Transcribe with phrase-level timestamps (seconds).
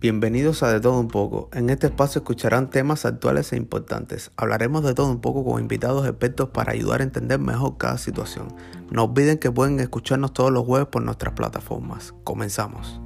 [0.00, 1.50] Bienvenidos a De Todo Un poco.
[1.52, 4.30] En este espacio escucharán temas actuales e importantes.
[4.38, 8.48] Hablaremos de todo un poco con invitados expertos para ayudar a entender mejor cada situación.
[8.90, 12.14] No olviden que pueden escucharnos todos los jueves por nuestras plataformas.
[12.24, 12.98] Comenzamos.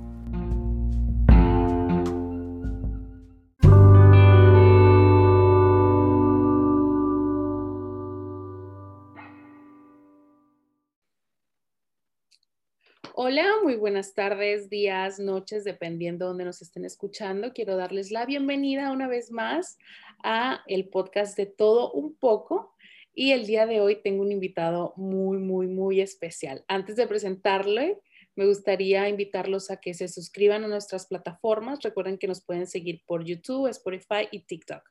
[13.17, 17.53] Hola, muy buenas tardes, días, noches, dependiendo de donde nos estén escuchando.
[17.53, 19.79] Quiero darles la bienvenida una vez más
[20.25, 22.75] a el podcast de Todo un poco.
[23.15, 26.65] Y el día de hoy tengo un invitado muy, muy, muy especial.
[26.67, 28.01] Antes de presentarle,
[28.35, 31.83] me gustaría invitarlos a que se suscriban a nuestras plataformas.
[31.83, 34.83] Recuerden que nos pueden seguir por YouTube, Spotify y TikTok.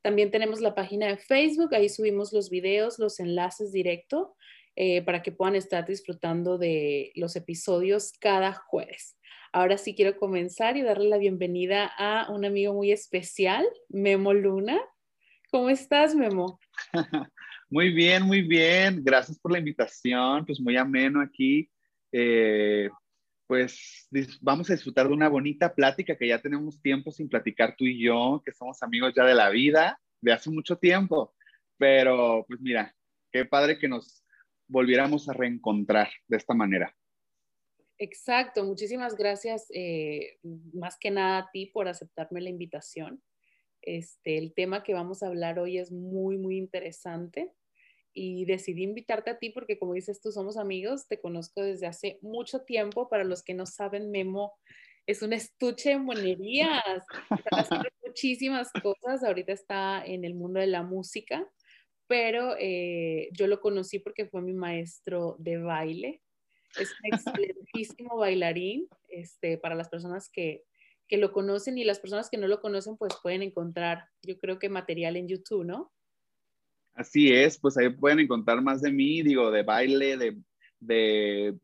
[0.00, 4.34] También tenemos la página de Facebook, ahí subimos los videos, los enlaces directo
[4.76, 9.18] eh, para que puedan estar disfrutando de los episodios cada jueves.
[9.52, 14.78] Ahora sí quiero comenzar y darle la bienvenida a un amigo muy especial, Memo Luna.
[15.50, 16.60] ¿Cómo estás, Memo?
[17.68, 19.02] Muy bien, muy bien.
[19.02, 20.46] Gracias por la invitación.
[20.46, 21.68] Pues muy ameno aquí.
[22.12, 22.88] Eh,
[23.46, 24.08] pues
[24.40, 28.00] vamos a disfrutar de una bonita plática que ya tenemos tiempo sin platicar tú y
[28.02, 31.34] yo, que somos amigos ya de la vida, de hace mucho tiempo.
[31.76, 32.94] Pero pues mira,
[33.32, 34.24] qué padre que nos
[34.68, 36.94] volviéramos a reencontrar de esta manera.
[37.98, 40.38] Exacto, muchísimas gracias eh,
[40.74, 43.22] más que nada a ti por aceptarme la invitación.
[43.80, 47.52] Este, el tema que vamos a hablar hoy es muy, muy interesante
[48.12, 52.18] y decidí invitarte a ti porque como dices tú somos amigos, te conozco desde hace
[52.20, 53.08] mucho tiempo.
[53.08, 54.54] Para los que no saben, Memo
[55.06, 57.04] es un estuche de monerías,
[58.04, 61.48] muchísimas cosas, ahorita está en el mundo de la música
[62.06, 66.22] pero eh, yo lo conocí porque fue mi maestro de baile.
[66.78, 70.64] Es un excelentísimo bailarín, este, para las personas que,
[71.08, 74.58] que lo conocen y las personas que no lo conocen, pues pueden encontrar, yo creo
[74.58, 75.92] que material en YouTube, ¿no?
[76.94, 80.38] Así es, pues ahí pueden encontrar más de mí, digo, de baile, de,
[80.80, 81.54] de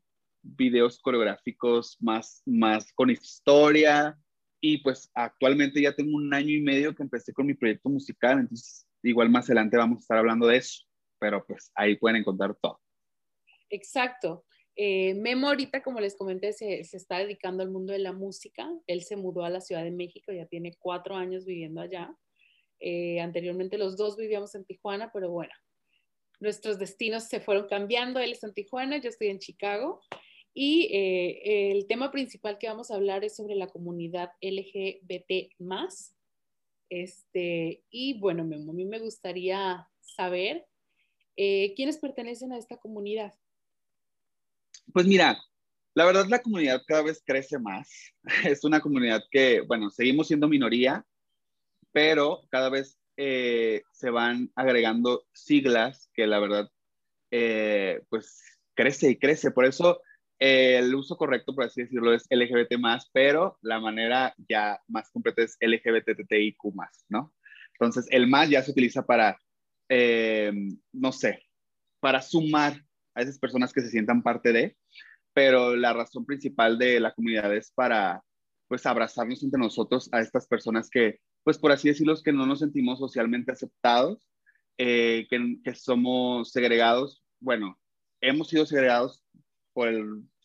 [0.43, 4.19] videos coreográficos más, más con historia.
[4.61, 8.41] Y pues actualmente ya tengo un año y medio que empecé con mi proyecto musical,
[8.41, 10.85] entonces igual más adelante vamos a estar hablando de eso,
[11.19, 12.81] pero pues ahí pueden encontrar todo.
[13.71, 14.45] Exacto.
[14.75, 18.71] Eh, Memo ahorita, como les comenté, se, está dedicando al mundo de la música.
[18.87, 22.15] Él se mudó a la Ciudad de México, ya tiene cuatro años viviendo allá.
[22.81, 25.53] Eh, anteriormente los dos vivíamos en Tijuana, pero bueno,
[26.41, 28.19] nuestros destinos se fueron cambiando.
[28.19, 30.01] Él está en Tijuana, yo estoy en Chicago.
[30.55, 35.55] Y eh, el tema principal que vamos a hablar es sobre la comunidad LGBT
[36.93, 40.67] este, y bueno, a mí me gustaría saber
[41.37, 43.33] eh, quiénes pertenecen a esta comunidad.
[44.93, 45.39] Pues mira,
[45.95, 47.89] la verdad la comunidad cada vez crece más.
[48.45, 51.07] Es una comunidad que, bueno, seguimos siendo minoría,
[51.93, 56.71] pero cada vez eh, se van agregando siglas que la verdad,
[57.31, 58.43] eh, pues
[58.75, 59.51] crece y crece.
[59.51, 60.03] Por eso
[60.39, 65.43] el uso correcto, por así decirlo, es LGBT más, pero la manera ya más completa
[65.43, 67.33] es LGBTTIQ más, ¿no?
[67.75, 69.39] Entonces, el más ya se utiliza para,
[69.89, 70.53] eh,
[70.93, 71.43] no sé,
[72.01, 72.75] para sumar
[73.15, 74.77] a esas personas que se sientan parte de,
[75.33, 78.23] pero la razón principal de la comunidad es para,
[78.69, 82.61] pues, abrazarnos entre nosotros a estas personas que, pues, por así decirlo, que no nos
[82.61, 84.29] sentimos socialmente aceptados,
[84.79, 87.23] eh, que, que somos segregados.
[87.41, 87.79] Bueno,
[88.21, 89.22] hemos sido segregados
[89.73, 89.93] por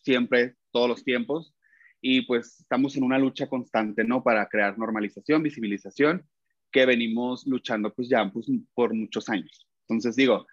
[0.02, 1.54] siempre, todos los tiempos,
[2.00, 4.22] y pues estamos en una lucha constante, ¿no?
[4.22, 6.26] Para crear normalización, visibilización,
[6.70, 9.66] que venimos luchando pues ya pues, por muchos años.
[9.88, 10.46] Entonces digo,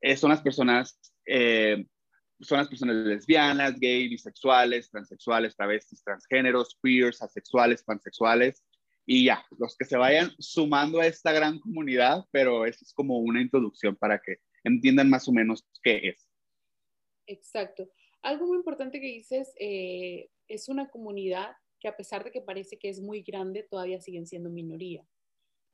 [0.00, 1.86] eh, son las personas, eh,
[2.40, 8.64] son las personas lesbianas, gay, bisexuales, transexuales, travestis, transgéneros, queers, asexuales, pansexuales,
[9.08, 13.40] y ya, los que se vayan sumando a esta gran comunidad, pero es como una
[13.40, 16.25] introducción para que entiendan más o menos qué es.
[17.26, 17.88] Exacto.
[18.22, 22.78] Algo muy importante que dices, eh, es una comunidad que a pesar de que parece
[22.78, 25.06] que es muy grande, todavía siguen siendo minoría.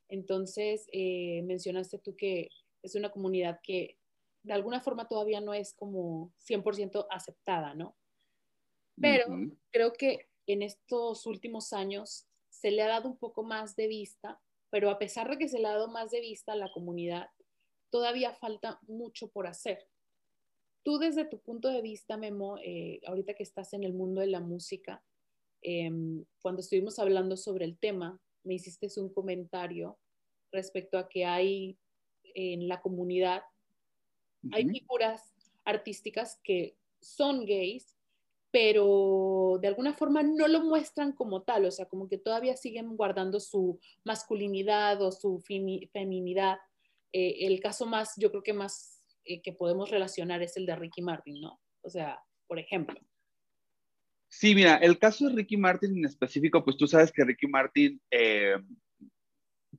[0.09, 2.49] Entonces, eh, mencionaste tú que
[2.83, 3.99] es una comunidad que
[4.43, 7.97] de alguna forma todavía no es como 100% aceptada, ¿no?
[9.01, 9.27] Pero
[9.71, 14.41] creo que en estos últimos años se le ha dado un poco más de vista,
[14.71, 17.29] pero a pesar de que se le ha dado más de vista a la comunidad,
[17.91, 19.89] todavía falta mucho por hacer.
[20.83, 24.27] Tú desde tu punto de vista, Memo, eh, ahorita que estás en el mundo de
[24.27, 25.03] la música,
[25.63, 29.99] em, cuando estuvimos hablando sobre el tema, me hiciste un comentario
[30.51, 31.79] respecto a que hay
[32.35, 33.43] en la comunidad,
[34.51, 35.35] hay figuras
[35.65, 37.97] artísticas que son gays,
[38.51, 42.97] pero de alguna forma no lo muestran como tal, o sea, como que todavía siguen
[42.97, 46.59] guardando su masculinidad o su feminidad.
[47.13, 48.92] Eh, el caso más, yo creo que más
[49.25, 51.61] eh, que podemos relacionar es el de Ricky Martin, ¿no?
[51.83, 53.01] O sea, por ejemplo.
[54.29, 58.01] Sí, mira, el caso de Ricky Martin en específico, pues tú sabes que Ricky Martin,
[58.11, 58.57] eh,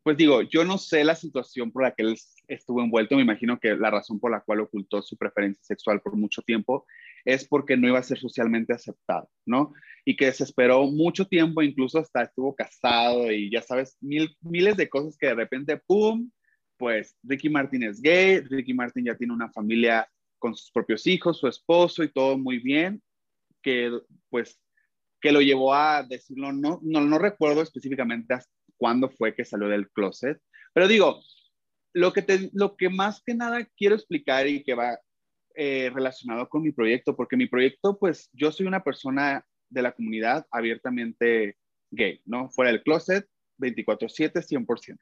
[0.04, 2.16] pues digo, yo no sé la situación por la que él
[2.48, 6.16] estuvo envuelto, me imagino que la razón por la cual ocultó su preferencia sexual por
[6.16, 6.86] mucho tiempo
[7.26, 9.74] es porque no iba a ser socialmente aceptado, ¿no?
[10.06, 14.78] Y que se esperó mucho tiempo, incluso hasta estuvo casado y ya sabes, mil, miles
[14.78, 16.30] de cosas que de repente, ¡pum!
[16.84, 20.06] Pues Ricky Martin es gay, Ricky Martin ya tiene una familia
[20.38, 23.02] con sus propios hijos, su esposo y todo muy bien,
[23.62, 23.90] que
[24.30, 24.60] pues
[25.22, 28.36] que lo llevó a decirlo, no, no, no recuerdo específicamente
[28.76, 30.42] cuándo fue que salió del closet,
[30.74, 31.22] pero digo,
[31.94, 35.00] lo que, te, lo que más que nada quiero explicar y que va
[35.56, 39.94] eh, relacionado con mi proyecto, porque mi proyecto, pues yo soy una persona de la
[39.94, 41.56] comunidad abiertamente
[41.92, 42.50] gay, ¿no?
[42.50, 43.26] Fuera del closet,
[43.58, 45.00] 24/7, 100%.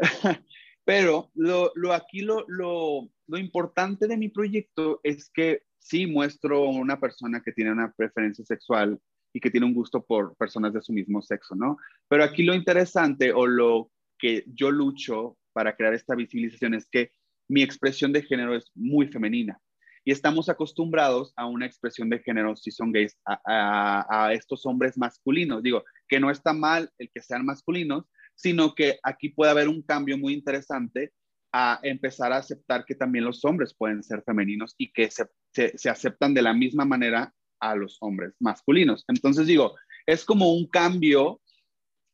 [0.84, 7.00] Pero lo, aquí lo, lo, lo, importante de mi proyecto es que sí muestro una
[7.00, 9.00] persona que tiene una preferencia sexual
[9.32, 11.78] y que tiene un gusto por personas de su mismo sexo, ¿no?
[12.08, 17.12] Pero aquí lo interesante o lo que yo lucho para crear esta visibilización es que
[17.48, 19.58] mi expresión de género es muy femenina
[20.04, 25.62] y estamos acostumbrados a una expresión de género, si son gays, a, estos hombres masculinos.
[25.62, 28.04] Digo, que no está mal el que sean masculinos,
[28.34, 31.12] sino que aquí puede haber un cambio muy interesante
[31.52, 35.88] a empezar a aceptar que también los hombres pueden ser femeninos y que se, se,
[35.88, 39.04] aceptan de la misma manera a los hombres masculinos.
[39.06, 39.76] Entonces digo,
[40.06, 41.40] es como un cambio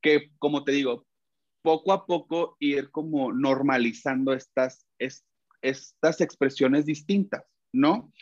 [0.03, 1.07] que, como te digo,
[1.63, 4.87] poco a poco ir como normalizando estas,
[5.63, 7.45] estas expresiones distintas.
[7.73, 8.13] ¿no?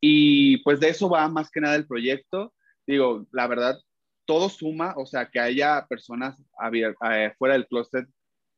[0.00, 2.54] Y pues de eso va más que nada el proyecto.
[2.86, 3.78] Digo, la verdad,
[4.26, 6.40] todo suma, o sea, que haya personas
[6.72, 8.08] eh, fuera del closet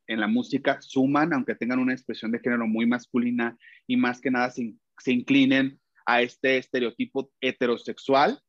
[0.07, 4.31] en la música, suman, aunque tengan una expresión de género muy masculina y más que
[4.31, 4.75] nada se,
[5.07, 8.41] inclinen a este estereotipo heterosexual.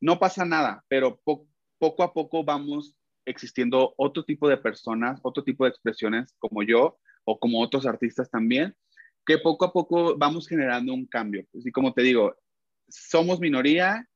[0.00, 2.96] No pasa nada, pero poco a poco vamos
[3.26, 8.30] existiendo otro tipo de personas, otro tipo de expresiones como yo o como otros artistas
[8.30, 8.74] también,
[9.26, 11.44] que poco a poco vamos generando un cambio.
[11.52, 12.34] Y como te digo,
[12.88, 14.08] somos minoría,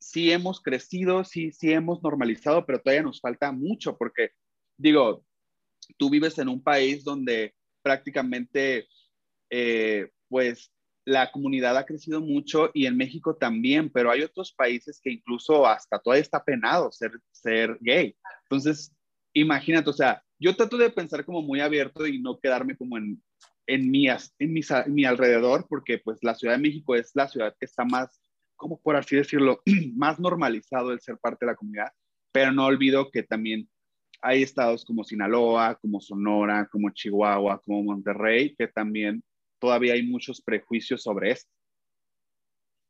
[0.00, 4.30] sí hemos crecido, sí, sí hemos normalizado, pero todavía nos falta mucho porque,
[4.76, 5.24] digo,
[5.98, 8.88] tú vives en un país donde prácticamente,
[9.50, 10.72] eh, pues,
[11.04, 15.66] la comunidad ha crecido mucho y en México también, pero hay otros países que incluso
[15.66, 18.14] hasta todavía está penado ser, ser gay.
[18.44, 18.94] Entonces,
[19.32, 23.22] imagínate, o sea, yo trato de pensar como muy abierto y no quedarme como en,
[23.66, 27.66] en mi, en mi, alrededor, porque pues la Ciudad de México es la ciudad que
[27.66, 28.20] está más,
[28.60, 29.62] como por así decirlo,
[29.96, 31.88] más normalizado el ser parte de la comunidad,
[32.30, 33.68] pero no olvido que también
[34.22, 39.24] hay estados como Sinaloa, como Sonora, como Chihuahua, como Monterrey, que también
[39.58, 41.50] todavía hay muchos prejuicios sobre esto.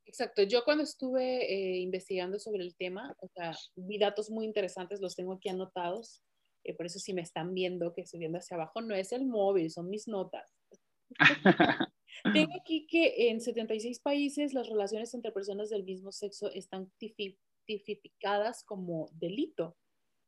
[0.05, 5.01] Exacto, yo cuando estuve eh, investigando sobre el tema, o sea, vi datos muy interesantes,
[5.01, 6.21] los tengo aquí anotados,
[6.65, 9.25] eh, por eso si me están viendo, que estoy viendo hacia abajo, no es el
[9.25, 10.53] móvil, son mis notas.
[12.33, 18.65] Tengo aquí que en 76 países las relaciones entre personas del mismo sexo están tipificadas
[18.65, 19.77] como delito.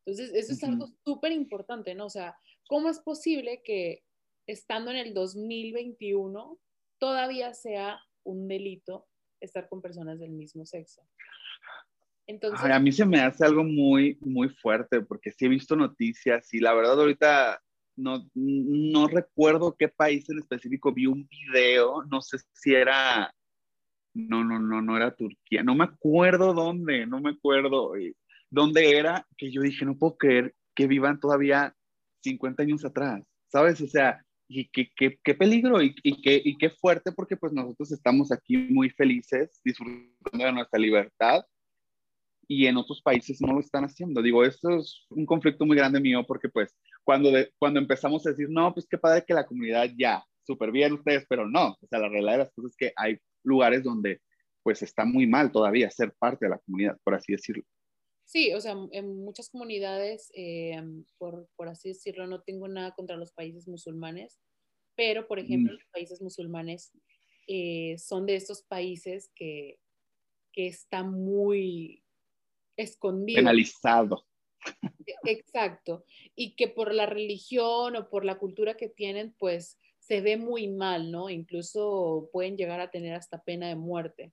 [0.05, 2.07] Entonces, eso es algo súper importante, ¿no?
[2.07, 2.37] O sea,
[2.67, 4.03] ¿cómo es posible que
[4.47, 6.59] estando en el 2021
[6.99, 9.07] todavía sea un delito
[9.41, 11.07] estar con personas del mismo sexo?
[12.27, 16.53] Entonces, a mí se me hace algo muy, muy fuerte porque sí he visto noticias
[16.55, 17.63] y la verdad ahorita
[17.97, 23.35] no, no recuerdo qué país en específico vi un video, no sé si era,
[24.15, 27.93] no, no, no, no era Turquía, no me acuerdo dónde, no me acuerdo
[28.51, 31.75] dónde era, que yo dije, no puedo creer que vivan todavía
[32.23, 33.81] 50 años atrás, ¿sabes?
[33.81, 38.57] O sea, y qué, peligro y, qué, y qué fuerte porque pues nosotros estamos aquí
[38.57, 41.43] muy felices, disfrutando de nuestra libertad
[42.47, 44.21] y en otros países no lo están haciendo.
[44.21, 48.49] Digo, esto es un conflicto muy grande mío porque pues cuando, cuando empezamos a decir,
[48.49, 51.99] no, pues qué padre que la comunidad ya, súper bien ustedes, pero no, o sea,
[51.99, 54.21] la realidad de las cosas es que hay lugares donde
[54.63, 57.65] pues está muy mal todavía ser parte de la comunidad, por así decirlo.
[58.25, 60.81] Sí, o sea, en muchas comunidades, eh,
[61.19, 64.39] por, por, así decirlo, no tengo nada contra los países musulmanes,
[64.95, 65.77] pero, por ejemplo, mm.
[65.77, 66.93] los países musulmanes
[67.49, 69.79] eh, son de estos países que,
[70.53, 72.05] que está muy
[72.77, 73.39] escondido.
[73.39, 74.25] Penalizado.
[75.25, 76.05] Exacto.
[76.35, 80.69] Y que por la religión o por la cultura que tienen, pues se ve muy
[80.69, 81.31] mal, ¿no?
[81.31, 84.33] Incluso pueden llegar a tener hasta pena de muerte.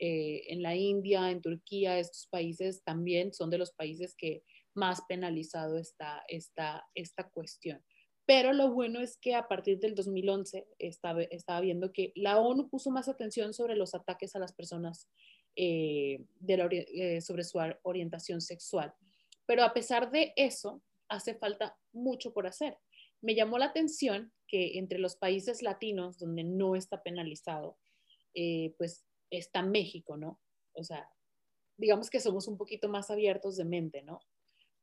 [0.00, 4.44] eh, en la India, en Turquía, estos países también son de los países que
[4.74, 7.82] más penalizado está esta, esta cuestión.
[8.26, 12.68] Pero lo bueno es que a partir del 2011 estaba, estaba viendo que la ONU
[12.68, 15.08] puso más atención sobre los ataques a las personas
[15.56, 18.94] eh, de eh, sobre su orientación sexual.
[19.48, 22.76] Pero a pesar de eso, hace falta mucho por hacer.
[23.22, 27.78] Me llamó la atención que entre los países latinos donde no está penalizado,
[28.34, 30.38] eh, pues está México, ¿no?
[30.74, 31.10] O sea,
[31.78, 34.20] digamos que somos un poquito más abiertos de mente, ¿no?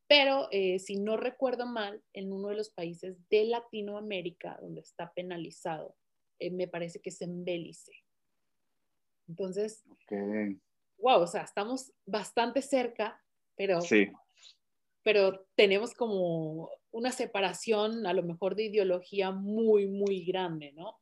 [0.08, 5.12] Pero eh, si no recuerdo mal, en uno de los países de Latinoamérica donde está
[5.14, 5.94] penalizado,
[6.40, 7.92] eh, me parece que es en Belice.
[9.28, 9.84] Entonces,
[10.98, 13.22] wow, o sea, estamos bastante cerca,
[13.56, 14.10] pero, sí.
[15.06, 20.96] Pero tenemos como una separación a lo mejor de ideología muy, muy grande, ¿no?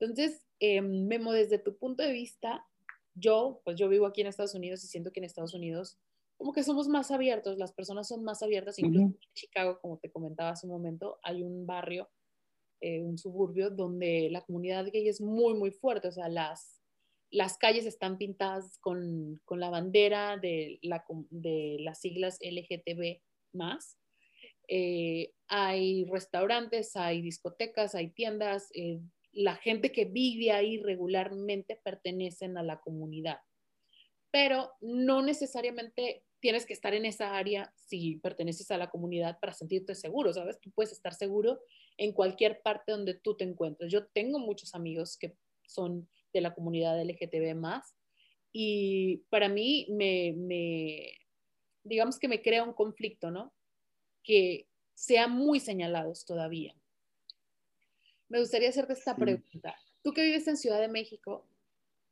[0.00, 2.64] Entonces, eh, Memo, desde tu punto de vista,
[3.14, 5.98] yo, pues yo vivo aquí en Estados Unidos y siento que en Estados Unidos
[6.38, 10.10] como que somos más abiertos, las personas son más abiertas, incluso en Chicago, como te
[10.10, 12.08] comentaba hace un momento, hay un barrio,
[12.80, 16.80] eh, un suburbio, donde la comunidad gay es muy, muy fuerte, o sea, las,
[17.30, 23.20] las calles están pintadas con, con la bandera de, la, de las siglas LGTB
[23.54, 23.98] más.
[24.68, 29.00] Eh, hay restaurantes, hay discotecas, hay tiendas, eh,
[29.32, 33.38] la gente que vive ahí regularmente pertenecen a la comunidad
[34.32, 39.52] pero no necesariamente tienes que estar en esa área si perteneces a la comunidad para
[39.52, 40.58] sentirte seguro, ¿sabes?
[40.60, 41.60] Tú puedes estar seguro
[41.98, 43.92] en cualquier parte donde tú te encuentres.
[43.92, 45.36] Yo tengo muchos amigos que
[45.68, 47.94] son de la comunidad LGTB más
[48.52, 51.14] y para mí me,
[51.84, 53.52] digamos que me crea un conflicto, ¿no?
[54.22, 56.74] Que sean muy señalados todavía.
[58.28, 59.76] Me gustaría hacerte esta pregunta.
[60.02, 61.46] Tú que vives en Ciudad de México,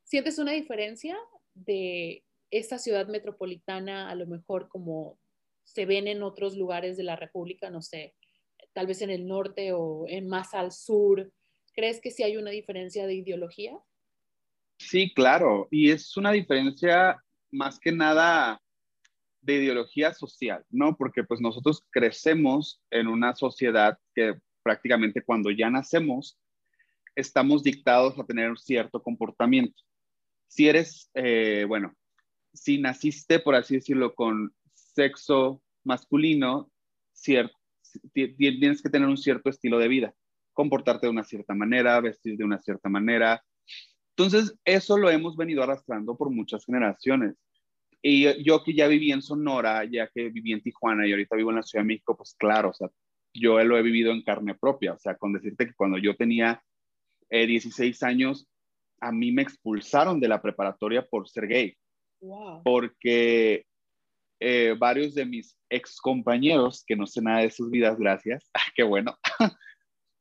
[0.05, 1.17] ¿sientes una diferencia
[1.55, 5.19] de esta ciudad metropolitana a lo mejor como
[5.65, 8.15] se ven en otros lugares de la República, no sé,
[8.73, 11.33] tal vez en el norte o en más al sur.
[11.75, 13.79] ¿Crees que sí hay una diferencia de ideología?
[14.79, 18.61] Sí, claro, y es una diferencia más que nada
[19.42, 20.97] de ideología social, ¿no?
[20.97, 26.38] Porque pues nosotros crecemos en una sociedad que prácticamente cuando ya nacemos
[27.16, 29.82] estamos dictados a tener un cierto comportamiento.
[30.49, 31.94] Si eres, eh, bueno,
[32.52, 36.70] si naciste, por así decirlo, con sexo masculino,
[38.12, 40.14] tienes que tener un cierto estilo de vida,
[40.52, 43.42] comportarte de una cierta manera, vestir de una cierta manera.
[44.16, 47.37] Entonces, eso lo hemos venido arrastrando por muchas generaciones.
[48.02, 51.50] Y yo que ya viví en Sonora, ya que viví en Tijuana y ahorita vivo
[51.50, 52.88] en la Ciudad de México, pues claro, o sea,
[53.35, 56.62] yo lo he vivido en carne propia, o sea, con decirte que cuando yo tenía
[57.30, 58.49] 16 eh, años,
[59.00, 61.76] a mí me expulsaron de la preparatoria por ser gay.
[62.64, 63.64] Porque
[64.40, 68.73] eh, varios de mis ex compañeros, que no sé nada de sus vidas, gracias, ah,
[68.75, 69.19] qué bueno,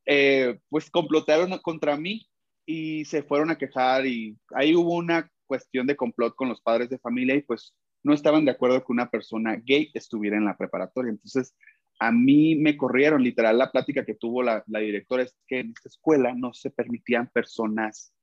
[0.05, 2.27] eh, pues complotaron contra mí
[2.65, 6.89] y se fueron a quejar y ahí hubo una cuestión de complot con los padres
[6.89, 10.55] de familia y pues no estaban de acuerdo que una persona gay estuviera en la
[10.55, 11.09] preparatoria.
[11.09, 11.55] Entonces,
[11.99, 15.71] a mí me corrieron, literal, la plática que tuvo la, la directora es que en
[15.71, 18.13] esta escuela no se permitían personas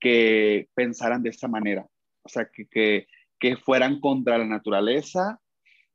[0.00, 1.86] que pensaran de esa manera.
[2.22, 3.06] O sea, que, que,
[3.38, 5.40] que fueran contra la naturaleza,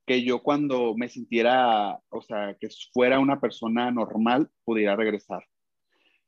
[0.05, 5.43] que yo cuando me sintiera, o sea, que fuera una persona normal, pudiera regresar.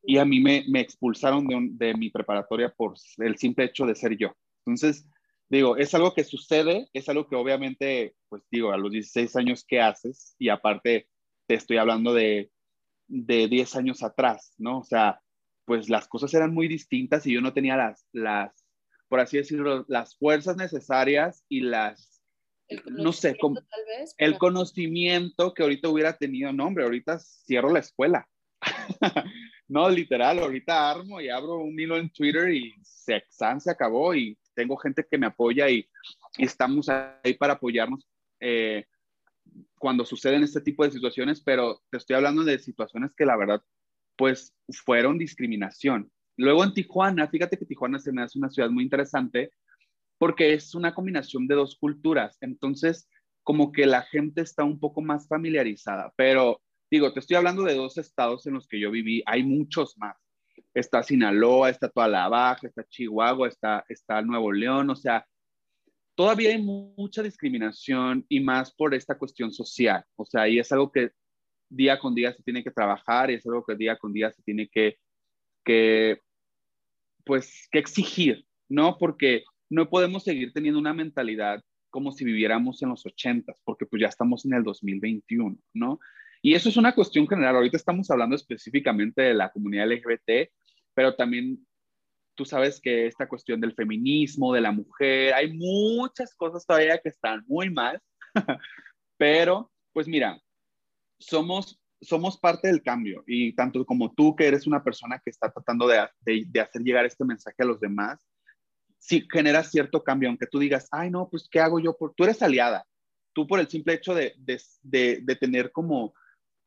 [0.06, 3.96] Y a mí me, me expulsaron de, de, mi preparatoria por el simple hecho de
[3.96, 4.36] ser yo.
[4.66, 5.08] Entonces,
[5.50, 9.66] digo, es algo que sucede, es algo que obviamente, pues digo, a los 16 años,
[9.68, 10.36] ¿qué haces?
[10.40, 11.08] Y aparte,
[11.48, 12.52] te estoy hablando de,
[13.08, 14.80] de 10 años atrás, ¿no?
[14.80, 15.22] O sea,
[15.66, 18.64] pues las cosas eran muy distintas y yo no tenía las, las
[19.14, 22.24] por así decirlo, las fuerzas necesarias y las,
[22.88, 23.60] no sé, como,
[24.18, 28.28] el conocimiento que ahorita hubiera tenido, no, hombre, ahorita cierro la escuela.
[29.68, 34.36] no, literal, ahorita armo y abro un hilo en Twitter y se, se acabó y
[34.54, 35.88] tengo gente que me apoya y,
[36.38, 38.08] estamos ahí para apoyarnos
[38.40, 38.86] eh,
[39.78, 43.62] cuando suceden este tipo de situaciones, pero te estoy hablando de situaciones que la verdad,
[44.16, 46.12] pues fueron discriminación.
[46.38, 49.52] Luego en Tijuana, fíjate que Tijuana se me hace una ciudad muy interesante
[50.18, 52.38] porque es una combinación de dos culturas.
[52.42, 53.10] Entonces,
[53.44, 56.14] como que la gente está un poco más familiarizada.
[56.16, 59.22] Pero digo, te estoy hablando de dos estados en los que yo viví.
[59.26, 60.16] Hay muchos más.
[60.74, 64.90] Está Sinaloa, está toda la Baja, está Chihuahua, está, está Nuevo León.
[64.90, 65.26] O sea,
[66.16, 70.04] todavía hay mucha discriminación y más por esta cuestión social.
[70.16, 71.12] O sea, y es algo que
[71.70, 74.44] día con día se tiene que trabajar y es algo que día con día se
[74.44, 74.98] tiene que
[75.64, 76.20] que,
[77.26, 78.98] pues, que exigir, ¿no?
[78.98, 84.02] Porque no podemos seguir teniendo una mentalidad como si viviéramos en los 80, porque pues
[84.02, 86.00] ya estamos en el 2021, ¿no?
[86.46, 87.56] Y eso es una cuestión general.
[87.56, 90.52] Ahorita estamos hablando específicamente de la comunidad LGBT,
[90.94, 91.66] pero también
[92.36, 97.08] tú sabes que esta cuestión del feminismo, de la mujer, hay muchas cosas todavía que
[97.08, 98.02] están muy mal,
[99.18, 100.38] pero pues mira,
[101.18, 105.50] somos, somos parte del cambio y tanto como tú que eres una persona que está
[105.50, 108.20] tratando de, de, hacer llegar este mensaje a los demás,
[109.00, 111.96] si generas cierto cambio, aunque tú digas, ay no, pues ¿qué hago yo?
[112.18, 112.86] Tú eres aliada,
[113.32, 116.14] tú por el simple hecho de, de tener como,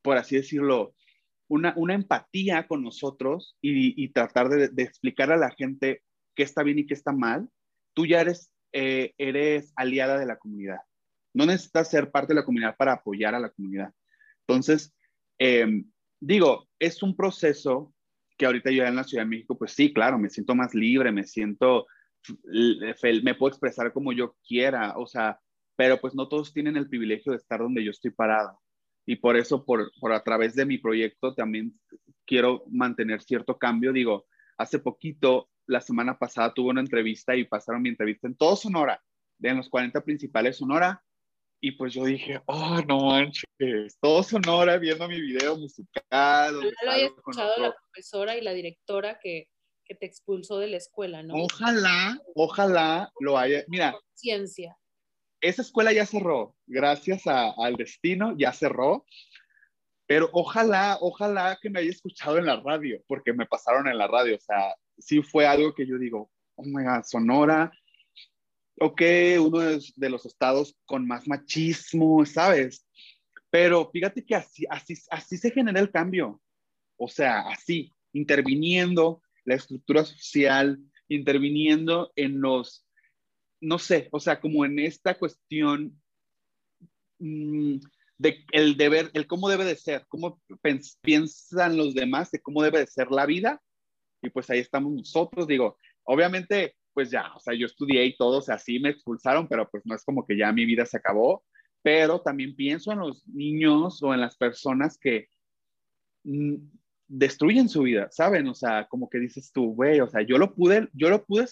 [0.07, 0.95] por así decirlo,
[1.49, 6.05] una, una empatía con nosotros y, tratar de, explicar a la gente
[6.37, 7.49] qué está bien y qué está mal,
[7.93, 10.79] tú ya eres, eh, eres aliada de la comunidad.
[11.35, 13.93] No necesitas ser parte de la comunidad para apoyar a la comunidad.
[14.47, 14.95] Entonces,
[15.41, 15.83] eh,
[16.21, 17.93] digo, es un proceso
[18.39, 21.11] que ahorita yo en la Ciudad de México, pues sí, claro, me siento más libre,
[21.11, 21.89] me siento,
[22.45, 25.41] me puedo expresar como yo quiera, o sea,
[25.75, 28.61] pero pues no todos tienen el privilegio de estar donde yo estoy parado
[29.07, 31.79] y por eso, por, por a través de mi proyecto, también
[32.27, 33.93] quiero mantener cierto cambio.
[33.93, 34.27] Digo,
[34.59, 39.01] hace poquito, la semana pasada, tuve una entrevista y pasaron mi entrevista en todo Sonora,
[39.39, 41.03] de en los 40 principales Sonora.
[41.61, 46.55] Y pues yo dije, oh, no manches, todo Sonora viendo mi video musical.
[46.85, 49.49] Lo había escuchado la profesora y la directora que,
[49.85, 51.35] que te expulsó de la escuela, ¿no?
[51.35, 53.65] Ojalá, ojalá lo haya.
[53.69, 53.97] Mira.
[55.41, 59.05] Esa escuela ya cerró, gracias al destino, ya cerró.
[60.07, 64.07] Pero ojalá, ojalá que me haya escuchado en la radio, porque me pasaron en la
[64.07, 64.37] radio.
[64.37, 67.73] O sea, sí fue algo que yo digo, oh my God, Sonora,
[68.79, 69.03] ok,
[69.41, 72.87] uno de, los estados con más machismo, ¿sabes?
[73.51, 76.41] Pero fíjate que así, así, así se genera el cambio.
[76.97, 80.79] O sea, así, interviniendo la estructura social,
[81.09, 82.86] interviniendo en los
[83.61, 86.01] no sé, o sea, como en esta cuestión
[87.19, 87.77] mm,
[88.19, 90.41] de el deber, el cómo debe de ser, cómo
[91.03, 93.61] piensan los demás de cómo debe de ser la vida,
[94.23, 98.39] y pues ahí estamos nosotros, digo, obviamente, pues ya, o sea, yo estudié y todo,
[98.39, 100.97] o sea, sí me expulsaron, pero pues no es como que ya mi vida se
[100.97, 101.45] acabó,
[101.83, 105.29] pero también pienso en los niños o en las personas que
[106.25, 106.57] mm,
[107.07, 108.49] destruyen su vida, ¿saben?
[108.49, 111.47] O sea, como que dices tú, güey, o sea, yo lo pude, yo lo pude,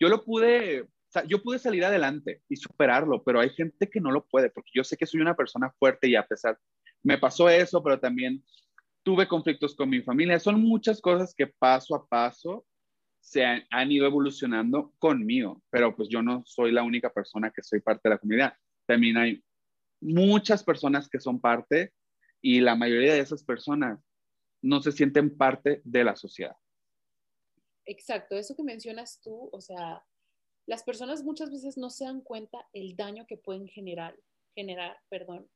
[0.00, 4.00] yo lo pude o sea, yo pude salir adelante y superarlo, pero hay gente que
[4.00, 6.56] no lo puede, porque yo sé que soy una persona fuerte y a pesar,
[7.02, 8.44] me pasó eso, pero también
[9.02, 10.38] tuve conflictos con mi familia.
[10.38, 12.64] Son muchas cosas que paso a paso
[13.18, 17.64] se han, han, ido evolucionando conmigo, pero pues yo no soy la única persona que
[17.64, 18.54] soy parte de la comunidad.
[18.86, 19.42] También hay
[20.00, 21.92] muchas personas que son parte
[22.40, 23.98] y la mayoría de esas personas
[24.62, 26.54] no se sienten parte de la sociedad.
[27.84, 30.04] Exacto, eso que mencionas tú, o sea,
[30.66, 34.16] las personas muchas veces no se dan cuenta el daño que pueden generar,
[34.54, 35.48] generar, perdón,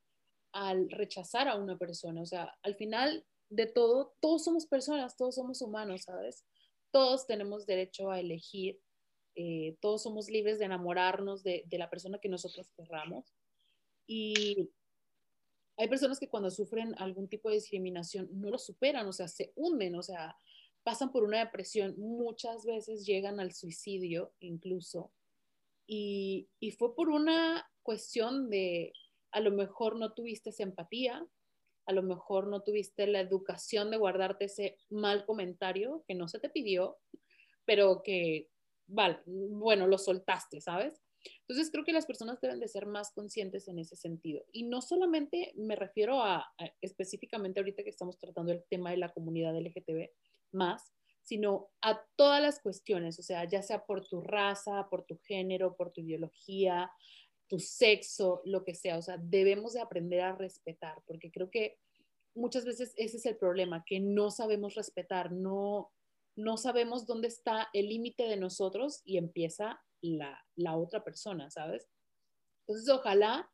[0.52, 2.22] al rechazar a una persona.
[2.22, 6.44] O sea, al final de todo, todos somos personas, todos somos humanos, ¿sabes?
[6.90, 8.80] Todos tenemos derecho a elegir,
[9.34, 13.34] eh, todos somos libres de enamorarnos de, de la persona que nosotros querramos.
[14.06, 14.70] Y
[15.76, 19.52] hay personas que cuando sufren algún tipo de discriminación no lo superan, o sea, se
[19.56, 20.36] hunden, o sea,
[20.84, 25.12] pasan por una depresión, muchas veces llegan al suicidio incluso.
[25.86, 28.92] Y, fue por una cuestión de,
[29.32, 31.26] a lo mejor no tuviste esa empatía,
[31.86, 36.38] a lo mejor no tuviste la educación de guardarte ese mal comentario que no se
[36.38, 36.96] te pidió,
[37.66, 38.48] pero que,
[38.86, 41.02] vale, bueno, lo soltaste, ¿sabes?
[41.40, 44.44] Entonces creo que las personas deben de ser más conscientes en ese sentido.
[44.52, 48.98] Y no solamente me refiero a, a específicamente ahorita que estamos tratando el tema de
[48.98, 50.10] la comunidad LGTB,
[50.54, 55.18] más, sino a todas las cuestiones, o sea, ya sea por tu raza, por tu
[55.18, 56.90] género, por tu ideología,
[57.48, 61.78] tu sexo, lo que sea, o sea, debemos de aprender a respetar, porque creo que
[62.34, 65.92] muchas veces ese es el problema, que no sabemos respetar, no,
[66.36, 71.88] no sabemos dónde está el límite de nosotros y empieza la, la, otra persona, ¿sabes?
[72.66, 73.50] Entonces, ojalá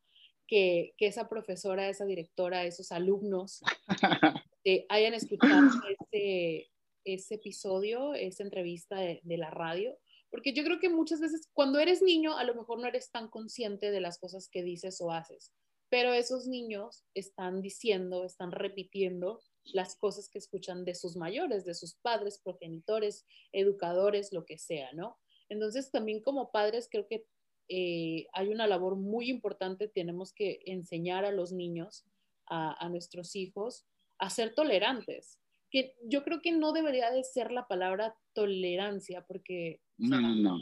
[0.47, 3.61] que, que esa profesora, esa directora, esos alumnos
[4.65, 6.69] eh, hayan escuchado este,
[7.05, 9.97] ese episodio, esa entrevista de, la radio,
[10.29, 13.29] porque yo creo que muchas veces cuando eres niño a lo mejor no eres tan
[13.29, 15.51] consciente de las cosas que dices o haces,
[15.89, 21.73] pero esos niños están diciendo, están repitiendo las cosas que escuchan de sus mayores, de
[21.73, 25.19] sus padres, progenitores, educadores, lo que sea, ¿no?
[25.49, 27.25] Entonces también como padres creo que
[27.67, 32.05] eh, hay una labor muy importante, tenemos que enseñar a los niños,
[32.47, 33.85] a, a nuestros hijos,
[34.17, 35.40] a ser tolerantes,
[35.71, 39.79] que yo creo que no debería de ser la palabra tolerancia, porque...
[39.97, 40.59] No, no, no.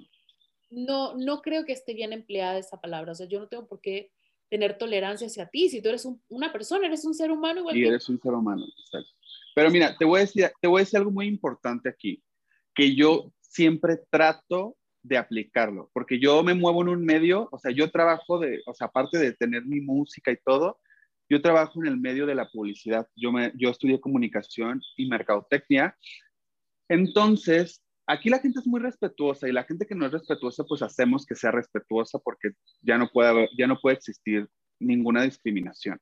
[0.70, 3.12] no, no creo que esté bien empleada esa palabra.
[3.12, 4.12] O sea, yo no tengo por qué
[4.50, 5.70] tener tolerancia hacia ti.
[5.70, 8.66] Si tú eres una persona, eres un ser humano igual y eres un ser humano,
[8.78, 9.12] exacto.
[9.56, 12.24] Pero mira, te voy, a decir, te voy a decir algo muy importante aquí,
[12.74, 17.72] que yo siempre trato de aplicarlo, porque yo me muevo en un medio, o sea,
[17.72, 20.80] yo trabajo de, o sea, aparte de tener mi música y todo,
[21.30, 23.08] yo trabajo en el medio de la publicidad.
[23.16, 25.96] Yo, me, yo estudié comunicación y mercadotecnia.
[26.90, 30.82] Entonces, aquí la gente es muy respetuosa y la gente que no es respetuosa, pues
[30.82, 32.50] hacemos que sea respetuosa porque
[32.82, 34.48] ya no puede, ya no puede existir
[34.80, 36.00] ninguna discriminación.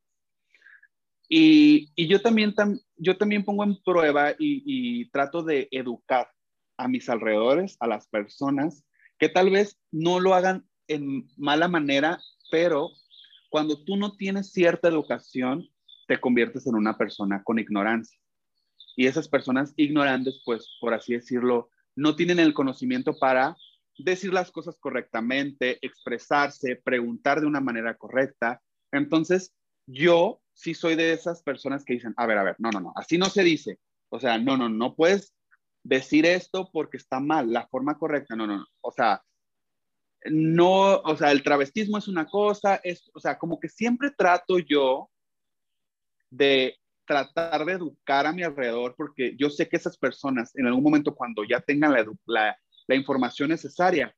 [1.30, 2.54] Y, y yo, también
[2.96, 6.30] yo también pongo en prueba y, y trato de educar
[6.78, 8.86] a mis alrededores, a las personas,
[9.20, 12.18] que tal vez no lo hagan en mala manera,
[12.50, 12.92] pero
[13.50, 15.68] cuando tú no tienes cierta educación,
[16.08, 18.20] te conviertes en una persona con ignorancia.
[18.96, 23.56] Y esas personas ignorantes, pues, por así decirlo, no tienen el conocimiento para
[23.98, 28.62] decir las cosas correctamente, expresarse, preguntar de una manera correcta.
[28.92, 29.54] Entonces,
[29.88, 32.94] yo sí soy de esas personas que dicen, a ver, a ver, no, no, no,
[32.96, 33.80] así no se dice.
[34.10, 35.34] O sea, no, no, no puedes
[35.84, 38.66] decir esto porque está mal, la forma correcta, no, no, no.
[38.82, 39.22] O sea,
[40.26, 44.60] no, o sea, el travestismo es una cosa, es, o sea, como que siempre trato
[44.60, 45.10] yo
[46.30, 50.84] de tratar de educar a mi alrededor, porque yo sé que esas personas en algún
[50.84, 51.94] momento cuando ya tengan
[52.26, 54.14] la, la, información necesaria,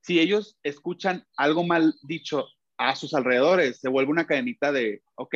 [0.00, 2.46] si ellos escuchan algo mal dicho
[2.78, 5.34] a sus alrededores, se vuelve una cadenita de, ok,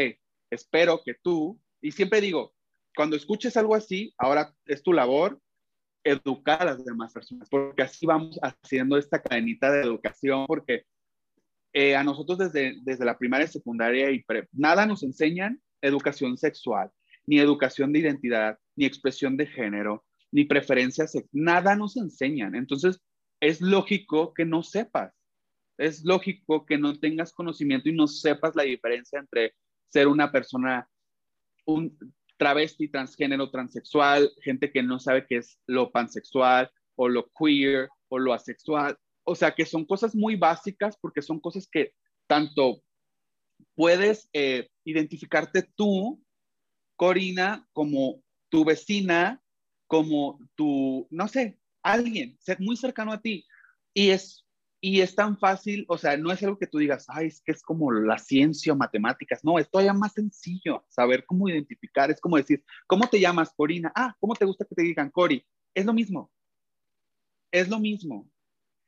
[0.51, 2.55] espero que tú, y siempre digo,
[2.95, 5.41] cuando escuches algo así, ahora es tu labor
[6.07, 10.85] educar a las demás personas, porque así vamos haciendo esta cadenita de educación, porque
[11.73, 16.91] eh, a nosotros desde, desde la primaria, secundaria y pre, nada nos enseñan educación sexual,
[17.27, 22.55] ni educación de identidad, ni expresión de género, ni preferencias, nada nos enseñan.
[22.55, 23.01] Entonces,
[23.41, 25.13] es lógico que no sepas,
[25.77, 29.55] es lógico que no tengas conocimiento y no sepas la diferencia entre
[29.89, 30.89] ser una persona,
[31.67, 31.99] un,
[32.37, 38.19] travesti, transgénero, transexual, gente que no sabe qué es lo pansexual o lo queer o
[38.19, 38.99] lo asexual.
[39.25, 41.93] O sea, que son cosas muy básicas porque son cosas que
[42.27, 42.83] tanto
[43.75, 46.23] puedes eh, identificarte tú,
[46.97, 49.43] Corina, como tu vecina,
[49.87, 53.47] como tu, no sé, alguien muy cercano a ti.
[53.95, 54.46] Y es
[54.89, 57.51] y es tan fácil, o sea, no es algo que tú digas, ay, es que
[57.51, 62.21] es como la ciencia o matemáticas, no, es todavía más sencillo saber cómo identificar, es
[62.21, 63.91] como decir, ¿cómo te llamas, Corina?
[63.97, 65.45] Ah, ¿cómo te gusta que te digan Cori?
[65.75, 66.31] Es lo mismo,
[67.51, 68.31] es lo mismo.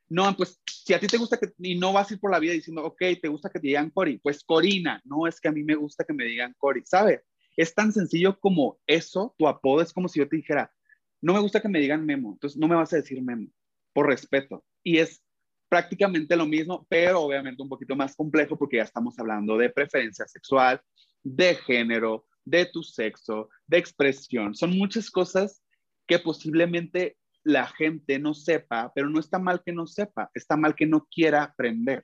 [0.08, 2.38] No, pues si a ti te gusta que, y no vas a ir por la
[2.38, 5.52] vida diciendo, ok, te gusta que te digan Cori, pues Corina, no es que a
[5.52, 7.22] mí me gusta que me digan Cori, ¿sabes?
[7.56, 10.72] Es tan sencillo como eso, tu apodo es como si yo te dijera,
[11.20, 13.48] no me gusta que me digan Memo, entonces no me vas a decir Memo,
[13.92, 14.64] por respeto.
[14.84, 15.24] Y es
[15.68, 20.26] prácticamente lo mismo, pero obviamente un poquito más complejo porque ya estamos hablando de preferencia
[20.26, 20.81] sexual,
[21.22, 24.54] de género, de tu sexo, de expresión.
[24.54, 25.62] Son muchas cosas
[26.07, 30.74] que posiblemente la gente no sepa, pero no está mal que no sepa, está mal
[30.74, 32.02] que no quiera aprender.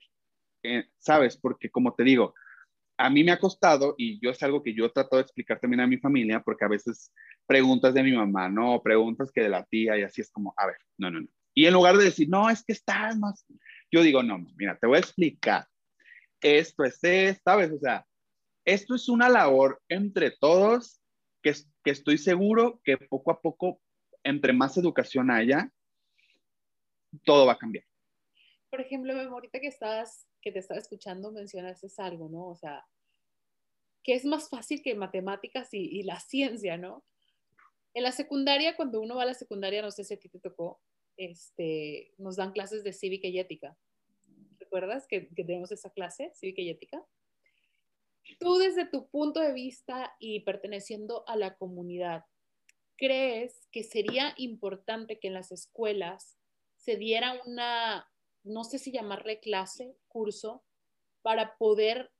[0.63, 1.37] Eh, ¿Sabes?
[1.37, 2.33] Porque como te digo,
[2.97, 5.59] a mí me ha costado, y yo es algo que yo he tratado de explicar
[5.59, 7.11] también a mi familia, porque a veces
[7.45, 10.67] preguntas de mi mamá, no, preguntas que de la tía, y así es como, a
[10.67, 11.27] ver, no, no, no.
[11.55, 13.45] Y en lugar de decir, no, es que estás más,
[13.89, 15.65] yo digo, no, mira, te voy a explicar.
[16.41, 16.99] Esto es,
[17.43, 17.71] ¿sabes?
[17.71, 18.05] O sea,
[18.65, 21.01] esto es una labor entre todos
[21.41, 23.81] que, que estoy seguro que poco a poco,
[24.23, 25.71] entre más educación haya,
[27.23, 27.85] todo va a cambiar.
[28.69, 32.47] Por ejemplo, ahorita que estás, que te estaba escuchando, mencionaste algo, ¿no?
[32.49, 32.85] O sea,
[34.03, 37.05] que es más fácil que matemáticas y, y la ciencia, ¿no?
[37.93, 40.41] En la secundaria, cuando uno va a la secundaria, no sé si a ti te
[40.41, 40.81] tocó,
[41.17, 43.77] este, nos dan clases de cívica y ética.
[44.59, 47.05] ¿Recuerdas que, tenemos esa clase, cívica y ética?
[48.39, 52.25] Tú desde tu punto de vista y perteneciendo a la comunidad,
[52.97, 56.37] ¿crees que sería importante que en las escuelas
[56.75, 58.11] se diera una,
[58.43, 60.63] no sé si llamarle clase, curso,
[61.21, 62.11] para poder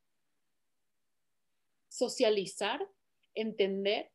[1.90, 2.88] socializar,
[3.34, 4.12] entender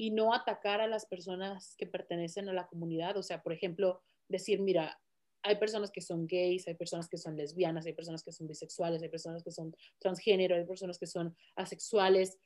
[0.00, 3.16] y no atacar a las personas que pertenecen a la comunidad.
[3.16, 4.98] O sea, por ejemplo, decir, mira,
[5.42, 9.02] hay personas que son gays, hay personas que son lesbianas, hay personas que son bisexuales,
[9.02, 12.38] hay personas que son transgénero, hay personas que son asexuales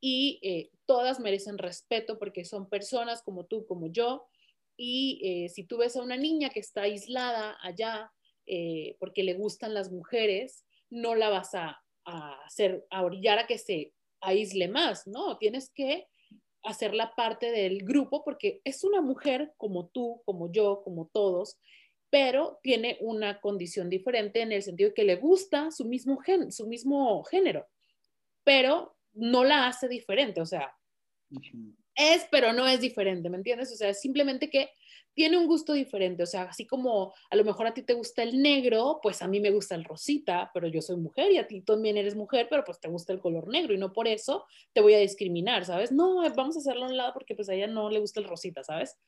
[0.00, 4.28] y eh, todas merecen respeto porque son personas como tú, como yo.
[4.76, 8.12] Y eh, si tú ves a una niña que está aislada allá
[8.46, 13.46] eh, porque le gustan las mujeres, no la vas a, a hacer, a orillar a
[13.48, 15.38] que se aísle más, ¿no?
[15.38, 16.06] Tienes que
[16.62, 21.58] hacerla parte del grupo porque es una mujer como tú, como yo, como todos,
[22.10, 26.52] pero tiene una condición diferente en el sentido de que le gusta su mismo, gen,
[26.52, 27.68] su mismo género,
[28.44, 30.76] pero no la hace diferente, o sea,
[31.94, 33.72] es, pero no es diferente, ¿me entiendes?
[33.72, 34.70] O sea, simplemente que
[35.12, 38.22] tiene un gusto diferente, o sea, así como a lo mejor a ti te gusta
[38.22, 41.46] el negro, pues a mí me gusta el rosita, pero yo soy mujer y a
[41.46, 44.46] ti también eres mujer, pero pues te gusta el color negro y no por eso
[44.72, 45.92] te voy a discriminar, ¿sabes?
[45.92, 48.26] No, vamos a hacerlo a un lado porque pues a ella no le gusta el
[48.26, 48.98] rosita, ¿sabes?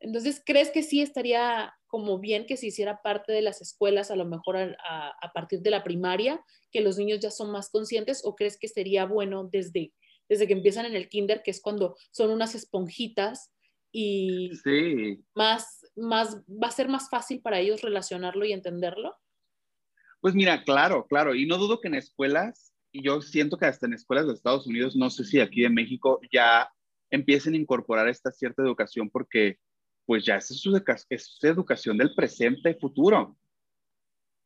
[0.00, 4.16] Entonces, ¿crees que sí estaría como bien que se hiciera parte de las escuelas a
[4.16, 8.24] lo mejor a, a partir de la primaria, que los niños ya son más conscientes
[8.24, 9.92] o crees que sería bueno desde,
[10.28, 13.52] desde que empiezan en el kinder, que es cuando son unas esponjitas
[13.90, 14.50] y
[15.34, 19.16] más, más, va a ser más fácil para ellos relacionarlo y entenderlo?
[20.20, 23.86] Pues mira, claro, claro, y no dudo que en escuelas, y yo siento que hasta
[23.86, 26.70] en escuelas de Estados Unidos, no sé si aquí en México ya
[27.10, 29.58] empiecen a incorporar esta cierta educación porque
[30.04, 33.36] pues ya es, su es educación del presente y futuro.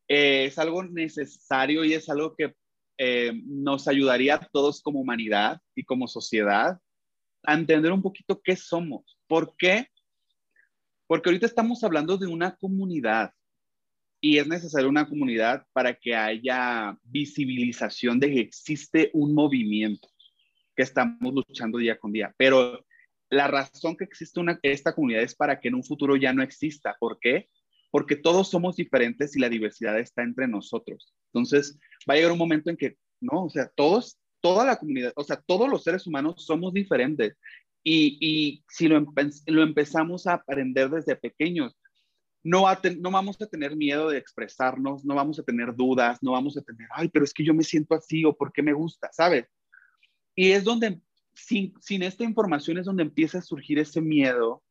[0.09, 2.55] Eh, es algo necesario y es algo que
[2.99, 6.79] eh, nos ayudaría a todos como humanidad y como sociedad
[7.43, 9.19] a entender un poquito qué somos.
[9.27, 9.89] ¿Por qué?
[11.07, 13.33] Porque ahorita estamos hablando de una comunidad
[14.21, 20.09] y es necesaria una comunidad para que haya visibilización de que existe un movimiento
[20.77, 22.33] que estamos luchando día con día.
[22.39, 22.85] Pero
[23.31, 26.43] la razón que existe una, esta comunidad es para que en un futuro ya no
[26.43, 26.97] exista.
[27.01, 27.49] ¿Por qué?
[27.93, 31.15] Porque todos somos diferentes y la diversidad está entre nosotros.
[31.33, 31.79] Entonces,
[32.09, 35.25] va a llegar un momento en que, no, o sea, todos toda la comunidad, o
[35.25, 37.39] sea, todos los seres humanos somos diferentes.
[37.83, 39.01] Y, y si lo,
[39.47, 41.77] lo, empezamos a aprender desde pequeños,
[42.45, 42.65] no,
[42.99, 46.63] no vamos a tener miedo de expresarnos, no vamos a tener dudas, no vamos a
[46.63, 49.47] tener, ay, pero es que yo me siento así o por qué me gusta, ¿sabes?
[50.35, 51.01] Y es donde,
[51.35, 54.63] sin, sin esta información, es donde empieza a surgir ese miedo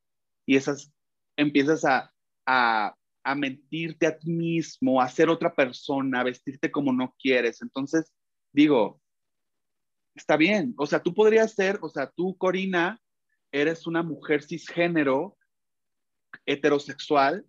[0.45, 0.91] y esas,
[1.38, 2.13] empiezas a,
[2.45, 7.62] a, a mentirte a ti mismo, a ser otra persona, a vestirte como no quieres.
[7.62, 8.12] Entonces,
[8.51, 9.01] digo,
[10.15, 10.73] está bien.
[10.77, 12.99] O sea, tú podrías ser, o sea, tú, Corina,
[13.51, 15.38] eres una mujer cisgénero,
[16.45, 17.45] heterosexual,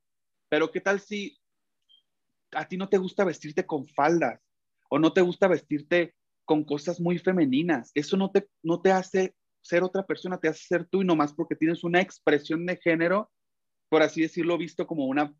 [0.49, 1.39] pero ¿qué tal si
[2.53, 4.41] a ti no te gusta vestirte con faldas
[4.91, 7.91] o no te gusta vestirte con cosas muy femeninas?
[7.95, 11.33] Eso no te, no te hace ser otra persona, te hace ser tú y nomás
[11.33, 13.31] porque tienes una expresión de género,
[13.89, 15.33] por así decirlo, visto como una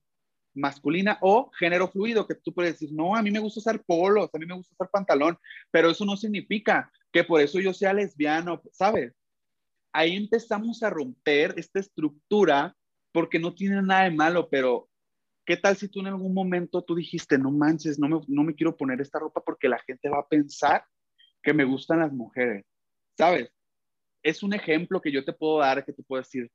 [0.55, 4.31] masculina o género fluido, que tú puedes decir, no, a mí me gusta usar polos,
[4.33, 5.39] a mí me gusta usar pantalón,
[5.71, 9.15] pero eso no significa que por eso yo sea lesbiano, ¿sabes?
[9.93, 12.75] Ahí empezamos a romper esta estructura
[13.13, 14.89] porque no tiene nada de malo, pero
[15.45, 18.55] ¿qué tal si tú en algún momento tú dijiste, no manches, no me, no me
[18.55, 20.85] quiero poner esta ropa porque la gente va a pensar
[21.43, 22.65] que me gustan las mujeres,
[23.17, 23.51] ¿sabes?
[24.23, 26.51] Es un ejemplo que yo te puedo dar, que te puedo decir,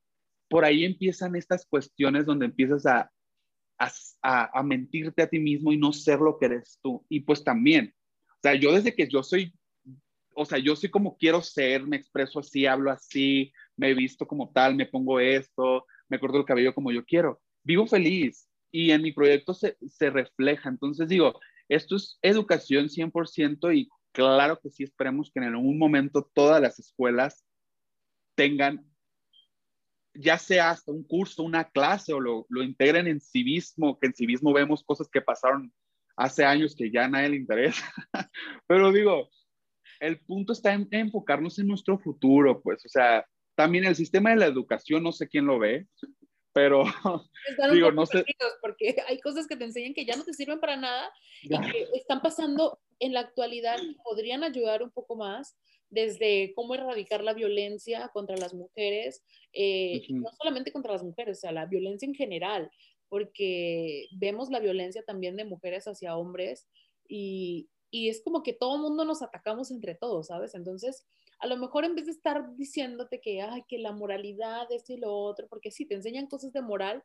[0.49, 3.12] por ahí empiezan estas cuestiones donde empiezas a,
[3.77, 7.05] a, a, mentirte a ti mismo y no ser lo que eres tú.
[7.09, 7.93] Y pues también,
[8.29, 9.53] o sea, yo desde que yo soy,
[10.33, 14.27] o sea, yo soy como quiero ser, me expreso así, hablo así, me he visto
[14.27, 17.41] como tal, me pongo esto, me corto el cabello como yo quiero.
[17.63, 20.69] Vivo feliz y en mi proyecto se, se refleja.
[20.69, 26.29] Entonces digo, esto es educación 100% y claro que sí esperemos que en algún momento
[26.33, 27.45] todas las escuelas
[28.35, 28.85] tengan
[30.19, 34.13] ya sea hasta un curso, una clase o lo, lo, integren en civismo, que en
[34.13, 35.71] civismo vemos cosas que pasaron
[36.15, 37.86] hace años que ya a nadie le interesa.
[38.67, 39.30] Pero digo,
[39.99, 43.25] el punto está en, enfocarnos en nuestro futuro, pues, o sea,
[43.56, 45.88] también el sistema de la educación, no sé quién lo ve,
[46.53, 46.84] pero
[47.71, 48.25] digo, no sé.
[48.62, 51.12] Porque hay cosas que te enseñan que ya no te sirven para nada
[51.43, 55.56] y que están pasando en la actualidad y podrían ayudar un poco más
[55.89, 59.23] desde cómo erradicar la violencia contra las mujeres,
[59.54, 62.69] eh, no solamente contra las mujeres, o sea, la violencia en general,
[63.10, 66.67] porque vemos la violencia también de mujeres hacia hombres
[67.08, 70.56] y, y es como que todo el mundo nos atacamos entre todos, ¿sabes?
[70.56, 71.06] Entonces,
[71.39, 74.97] a lo mejor en vez de estar diciéndote que, ay, que la moralidad, esto y
[74.97, 77.04] lo otro, porque sí, te enseñan cosas de moral,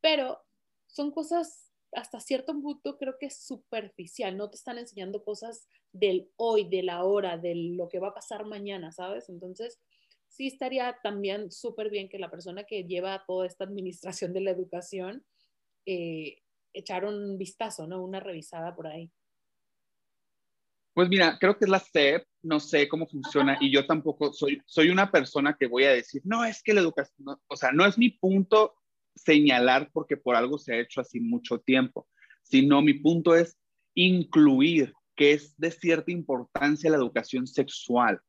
[0.00, 0.40] pero
[0.86, 6.30] son cosas hasta cierto punto creo que es superficial, no te están enseñando cosas del
[6.36, 9.28] hoy, de la hora, de lo que va a pasar mañana, ¿sabes?
[9.28, 9.80] Entonces,
[10.28, 14.50] sí estaría también súper bien que la persona que lleva toda esta administración de la
[14.50, 15.24] educación
[15.86, 18.02] eh, echara un vistazo, ¿no?
[18.02, 19.10] Una revisada por ahí.
[20.92, 24.62] Pues mira, creo que es la CEP, no sé cómo funciona y yo tampoco soy,
[24.64, 27.84] soy una persona que voy a decir, no, es que la educación, o sea, no
[27.84, 28.76] es mi punto
[29.14, 32.08] señalar porque por algo se ha hecho así mucho tiempo,
[32.42, 33.58] sino mi punto es
[33.94, 38.20] incluir que es de cierta importancia la educación sexual.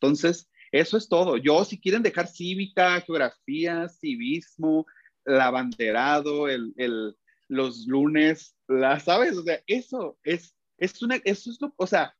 [0.00, 1.36] Entonces, eso es todo.
[1.38, 4.86] Yo, si quieren dejar cívica, geografía, civismo,
[5.24, 7.16] el abanderado, el, el,
[7.48, 12.14] los lunes, la sabes, o sea, eso es, es una, eso es lo, o sea,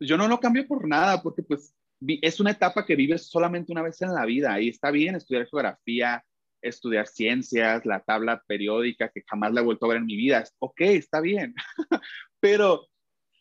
[0.00, 3.82] yo no lo cambio por nada, porque pues es una etapa que vives solamente una
[3.82, 6.24] vez en la vida y está bien estudiar geografía,
[6.62, 10.44] estudiar ciencias, la tabla periódica que jamás la he vuelto a ver en mi vida.
[10.58, 11.54] Ok, está bien,
[12.40, 12.86] pero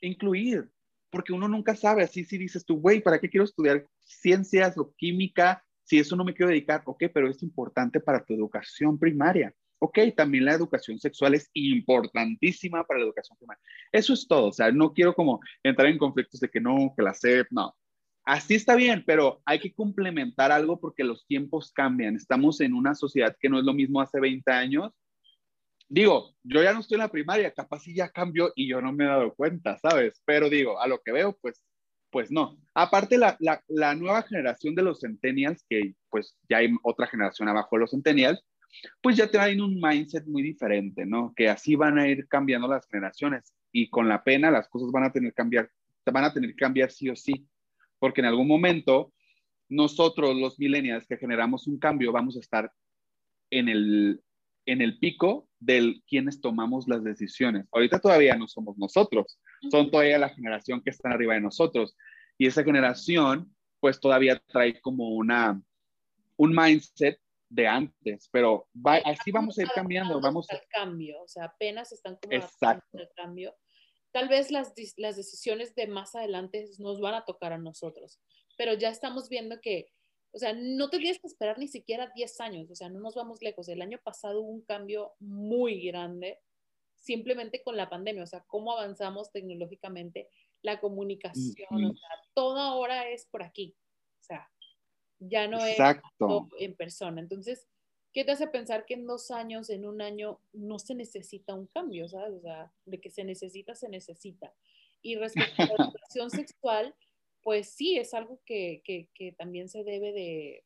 [0.01, 0.69] incluir,
[1.09, 4.93] porque uno nunca sabe, así si dices tú, güey, ¿para qué quiero estudiar ciencias o
[4.95, 6.81] química si eso no me quiero dedicar?
[6.85, 9.53] Ok, pero es importante para tu educación primaria.
[9.79, 13.61] Ok, también la educación sexual es importantísima para la educación primaria.
[13.91, 17.03] Eso es todo, o sea, no quiero como entrar en conflictos de que no, que
[17.03, 17.75] la SEP, no.
[18.27, 22.17] Así está bien, pero hay que complementar algo porque los tiempos cambian.
[22.17, 24.91] Estamos en una sociedad que no es lo mismo hace 20 años.
[25.87, 28.91] Digo, yo ya no estoy en la primaria, capaz sí ya cambió y yo no
[28.91, 30.21] me he dado cuenta, ¿sabes?
[30.25, 31.63] Pero digo, a lo que veo, pues,
[32.09, 32.57] pues no.
[32.73, 37.47] Aparte, la, la, la nueva generación de los centennials, que pues ya hay otra generación
[37.47, 38.43] abajo de los centennials,
[39.01, 41.31] pues ya traen un mindset muy diferente, ¿no?
[41.33, 45.05] Que así van a ir cambiando las generaciones y con la pena las cosas van
[45.05, 45.71] a tener que cambiar,
[46.11, 47.47] van a tener que cambiar sí o sí,
[47.99, 49.13] porque en algún momento
[49.69, 52.71] nosotros los millennials que generamos un cambio vamos a estar
[53.49, 54.21] en el,
[54.65, 57.65] en el pico del quienes tomamos las decisiones.
[57.71, 59.39] Ahorita todavía no somos nosotros,
[59.71, 61.95] son todavía la generación que está arriba de nosotros
[62.37, 65.61] y esa generación pues todavía trae como una
[66.37, 68.67] un mindset de antes, pero
[69.05, 72.99] así vamos a ir cambiando, vamos al cambio, o sea, apenas están como Exacto.
[73.15, 73.55] cambio.
[74.17, 78.19] Tal vez las, las decisiones de más adelante nos van a tocar a nosotros,
[78.57, 79.91] pero ya estamos viendo que,
[80.31, 83.43] o sea, no tendrías que esperar ni siquiera 10 años, o sea, no nos vamos
[83.43, 83.69] lejos.
[83.69, 86.39] El año pasado hubo un cambio muy grande
[86.95, 90.29] simplemente con la pandemia, o sea, cómo avanzamos tecnológicamente,
[90.63, 93.75] la comunicación, o sea, todo ahora es por aquí,
[94.19, 94.49] o sea,
[95.19, 95.77] ya no es
[96.57, 97.21] en persona.
[97.21, 97.67] Entonces,
[98.17, 101.67] ¿qué te hace pensar que en dos años, en un año, no se necesita un
[101.67, 102.33] cambio, ¿sabes?
[102.33, 104.55] O sea, de que se necesita, se necesita.
[105.03, 106.95] Y respecto a la educación sexual,
[107.43, 110.63] pues sí, es algo que, que, que, también se debe de,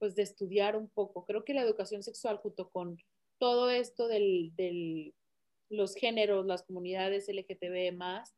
[0.00, 1.24] pues, de estudiar un poco.
[1.24, 2.98] Creo que la educación sexual junto con
[3.38, 5.14] todo esto del, del
[5.68, 8.34] los géneros, las comunidades LGTB más,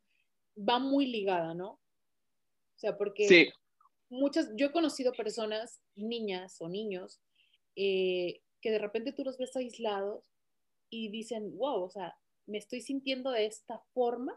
[0.54, 1.70] va muy ligada, ¿no?
[1.70, 3.48] O sea, porque sí
[4.10, 7.20] muchas, yo he conocido personas, niñas o niños,
[7.80, 10.34] eh, que de repente tú los ves aislados
[10.90, 14.36] y dicen, wow, o sea, me estoy sintiendo de esta forma,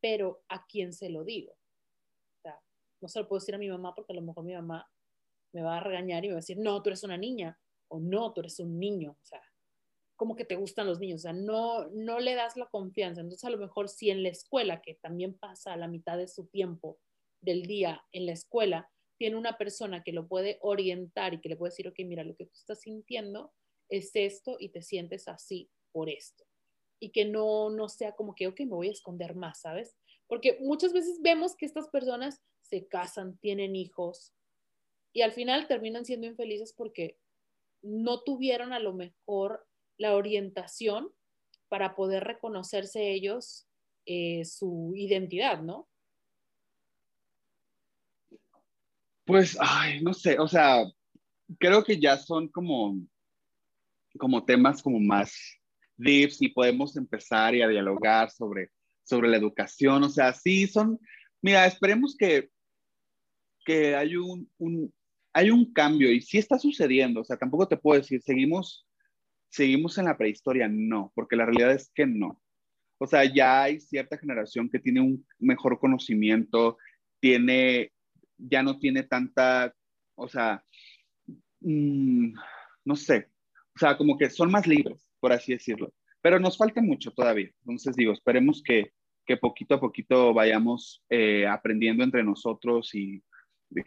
[0.00, 1.52] pero ¿a quién se lo digo?
[1.52, 2.60] O sea,
[3.00, 4.90] no se lo puedo decir a mi mamá porque a lo mejor mi mamá
[5.52, 8.00] me va a regañar y me va a decir, no, tú eres una niña, o
[8.00, 9.42] no, tú eres un niño, o sea,
[10.16, 13.20] como que te gustan los niños, o sea, no, no le das la confianza.
[13.20, 16.48] Entonces, a lo mejor si en la escuela, que también pasa la mitad de su
[16.48, 16.98] tiempo,
[17.40, 21.56] del día en la escuela tiene una persona que lo puede orientar y que le
[21.56, 23.52] puede decir, ok, mira, lo que tú estás sintiendo
[23.88, 26.44] es esto y te sientes así por esto.
[27.00, 29.96] Y que no, no sea como que, ok, me voy a esconder más, ¿sabes?
[30.26, 34.34] Porque muchas veces vemos que estas personas se casan, tienen hijos
[35.12, 37.18] y al final terminan siendo infelices porque
[37.82, 41.12] no tuvieron a lo mejor la orientación
[41.68, 43.68] para poder reconocerse ellos
[44.06, 45.88] eh, su identidad, ¿no?
[49.28, 50.84] Pues, ay, no sé, o sea,
[51.58, 52.98] creo que ya son como,
[54.18, 55.34] como temas como más
[55.98, 58.70] deeps y podemos empezar a dialogar sobre,
[59.02, 60.98] sobre la educación, o sea, sí son,
[61.42, 62.48] mira, esperemos que,
[63.66, 64.94] que hay un, un,
[65.34, 68.88] hay un cambio y sí está sucediendo, o sea, tampoco te puedo decir, seguimos,
[69.50, 72.40] seguimos en la prehistoria, no, porque la realidad es que no.
[72.96, 76.78] O sea, ya hay cierta generación que tiene un mejor conocimiento,
[77.20, 77.92] tiene
[78.38, 79.74] ya no tiene tanta,
[80.14, 80.64] o sea,
[81.60, 82.32] mm,
[82.84, 83.28] no sé,
[83.74, 87.50] o sea, como que son más libres, por así decirlo, pero nos falta mucho todavía.
[87.60, 88.92] Entonces digo, esperemos que,
[89.26, 93.22] que poquito a poquito vayamos eh, aprendiendo entre nosotros y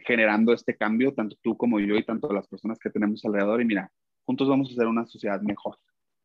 [0.06, 3.60] generando este cambio, tanto tú como yo y tanto las personas que tenemos alrededor.
[3.60, 3.90] Y mira,
[4.24, 5.78] juntos vamos a hacer una sociedad mejor.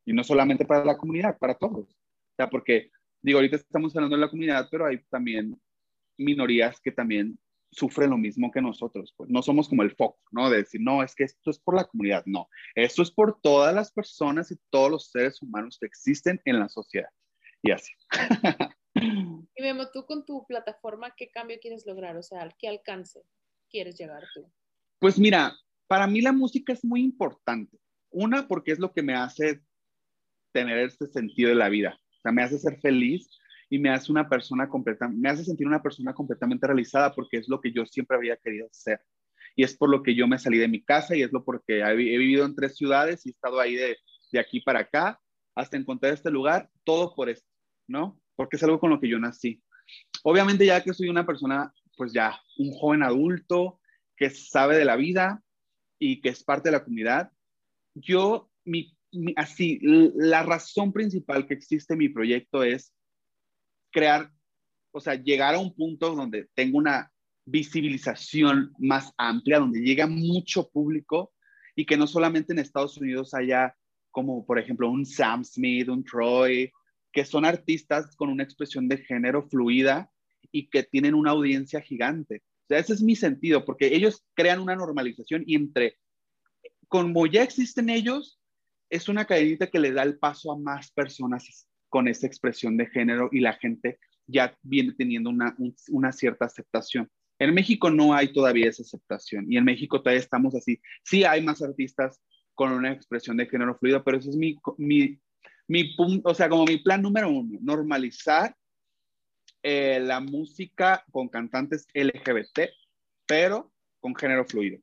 [0.06, 1.90] Y no solamente para la comunidad, para todos.
[1.90, 2.92] O sea, porque,
[3.22, 5.60] digo, ahorita estamos hablando de la comunidad, pero hay también
[6.18, 7.38] minorías que también
[7.72, 9.14] sufre lo mismo que nosotros.
[9.16, 10.50] Pues no somos como el foco, ¿no?
[10.50, 12.24] De decir, no, es que esto es por la comunidad.
[12.26, 16.60] No, esto es por todas las personas y todos los seres humanos que existen en
[16.60, 17.10] la sociedad.
[17.62, 17.92] Y así.
[19.00, 22.18] Y Memo, tú con tu plataforma, ¿qué cambio quieres lograr?
[22.18, 23.22] O sea, ¿qué alcance
[23.70, 24.52] quieres llegar tú?
[25.00, 25.56] Pues mira,
[25.88, 27.80] para mí la música es muy importante.
[28.10, 29.62] Una, porque es lo que me hace
[30.52, 32.00] tener este sentido de la vida.
[32.18, 33.30] O sea, me hace ser feliz
[33.70, 37.50] y me hace una persona completa, me hace sentir una persona completamente realizada porque es
[37.50, 39.02] lo que yo siempre había querido ser.
[39.56, 41.80] Y es por lo que yo me salí de mi casa y es lo porque
[41.80, 43.98] he, vivido en tres ciudades y he estado ahí de,
[44.32, 45.20] de aquí para acá
[45.56, 47.50] hasta encontrar este lugar, todo por esto,
[47.88, 48.22] ¿no?
[48.36, 49.64] Porque es algo con lo que yo nací.
[50.24, 53.80] Obviamente ya que soy una persona, pues ya, un joven adulto
[54.16, 55.42] que sabe de la vida
[56.00, 57.32] y que es parte de la comunidad,
[57.96, 58.96] yo, mi,
[59.36, 62.94] así, la razón principal que existe mi proyecto es
[63.98, 64.32] crear,
[64.92, 67.12] o sea, llegar a un punto donde tengo una
[67.46, 71.34] visibilización más amplia, donde llega mucho público
[71.76, 73.76] y que no solamente en Estados Unidos haya
[74.12, 76.72] como, por ejemplo, un Sam Smith, un Troy,
[77.12, 80.12] que son artistas con una expresión de género fluida
[80.52, 82.44] y que tienen una audiencia gigante.
[82.66, 85.98] O sea, ese es mi sentido, porque ellos crean una normalización y entre,
[86.88, 88.40] como ya existen ellos,
[88.92, 92.88] es una cadenita que le da el paso a más personas con esa expresión de
[92.88, 95.56] género y la gente ya viene teniendo una,
[95.90, 97.10] una cierta aceptación.
[97.40, 100.82] En México no hay todavía esa aceptación y en México todavía estamos así.
[101.04, 102.22] Sí hay más artistas
[102.56, 105.20] con una expresión de género fluido, pero ese es mi, mi,
[105.68, 108.56] mi punto, o sea, como mi plan número uno, normalizar
[109.62, 112.72] eh, la música con cantantes LGBT,
[113.26, 114.80] pero con género fluido.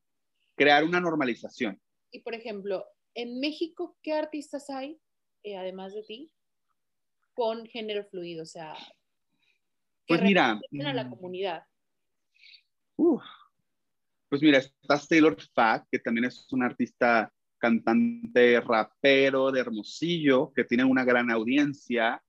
[0.56, 1.80] Crear una normalización.
[2.12, 2.84] Y por ejemplo,
[3.14, 5.00] en México, ¿qué artistas hay,
[5.42, 6.32] eh, además de ti,
[7.34, 8.42] con género fluido?
[8.42, 8.74] O sea,
[10.06, 11.64] pues mira, a la mm, comunidad.
[14.28, 20.64] pues mira, está Taylor Fack, que también es un artista cantante rapero de Hermosillo, que
[20.64, 22.22] tiene una gran audiencia.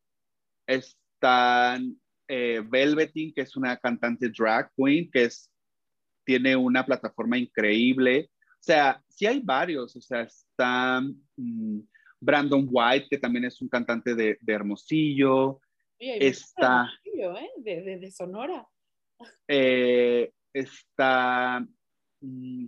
[0.66, 5.52] Están eh, Velvetin, que es una cantante drag queen, que es,
[6.24, 8.30] tiene una plataforma increíble.
[8.54, 9.96] O sea, sí hay varios.
[9.96, 11.02] O sea, está
[11.36, 11.80] mm,
[12.26, 15.62] Brandon White, que también es un cantante de, Hermosillo.
[16.00, 16.92] está.
[17.06, 17.50] ¿eh?
[17.58, 18.68] de, Sonora.
[19.48, 21.66] Eh, está.
[22.22, 22.66] Mm,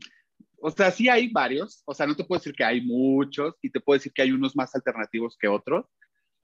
[0.59, 3.69] o sea, sí hay varios, o sea, no te puedo decir que hay muchos y
[3.69, 5.85] te puedo decir que hay unos más alternativos que otros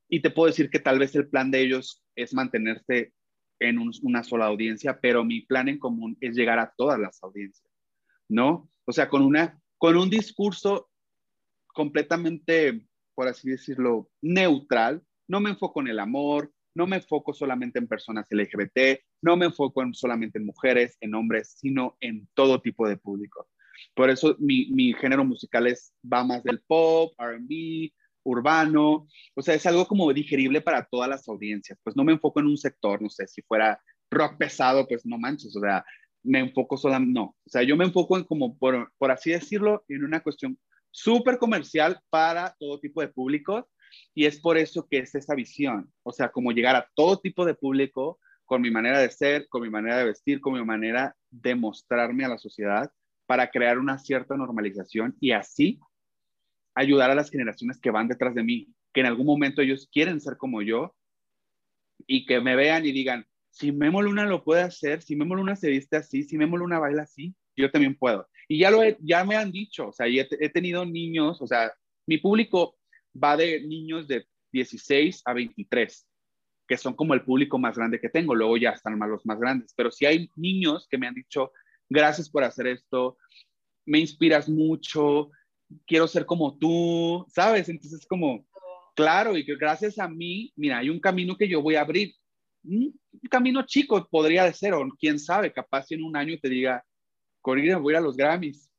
[0.08, 3.14] y te puedo decir que tal vez el plan de ellos es mantenerse
[3.60, 7.72] en una sola audiencia, pero mi plan en común es llegar a todas las audiencias,
[8.28, 8.70] ¿no?
[8.86, 10.90] O sea, con, una, con un discurso
[11.68, 12.86] completamente,
[13.16, 17.88] por así decirlo, neutral, no me enfoco en el amor, no me enfoco solamente en
[17.88, 22.88] personas LGBT, no me enfoco en, solamente en mujeres, en hombres, sino en todo tipo
[22.88, 23.48] de público.
[23.96, 27.92] Por eso mi, mi género musical es, va más del pop, RB,
[28.24, 31.78] urbano, o sea, es algo como digerible para todas las audiencias.
[31.84, 35.18] Pues no me enfoco en un sector, no sé, si fuera rock pesado, pues no
[35.18, 35.84] manches, o sea,
[36.24, 39.84] me enfoco solamente, no, o sea, yo me enfoco en como, por, por así decirlo,
[39.90, 40.58] en una cuestión
[40.94, 43.66] súper comercial para todo tipo de públicos
[44.14, 47.46] y es por eso que es esa visión, o sea, como llegar a todo tipo
[47.46, 51.16] de público con mi manera de ser, con mi manera de vestir, con mi manera
[51.32, 52.92] de mostrarme a la sociedad
[53.26, 55.80] para crear una cierta normalización y así
[56.76, 60.22] ayudar a las generaciones que van detrás de mí, que en algún momento ellos quieren
[60.22, 60.96] ser como yo
[62.06, 65.56] y que me vean y digan, si Memo Luna lo puede hacer, si Memo Luna
[65.56, 68.28] se viste así, si Memo Luna baila así, yo también puedo.
[68.48, 71.74] Y ya, lo ya me han dicho, o sea, he, he tenido niños, o sea,
[72.08, 72.76] mi público
[73.22, 76.08] va de niños de 16 a 23,
[76.68, 79.74] que son como el público más grande que tengo, luego ya están los más grandes,
[79.76, 81.52] pero si hay niños que me han dicho,
[81.90, 83.18] gracias por hacer esto,
[83.86, 85.30] me inspiras mucho,
[85.86, 87.68] quiero ser como tú, ¿sabes?
[87.70, 88.46] Entonces es como,
[88.96, 92.14] claro, y que gracias a mí, mira, hay un camino que yo voy a abrir,
[92.64, 92.98] un
[93.30, 96.84] camino chico podría ser, o quién sabe, capaz en un año te diga,
[97.44, 98.72] Corina, voy a los Grammys,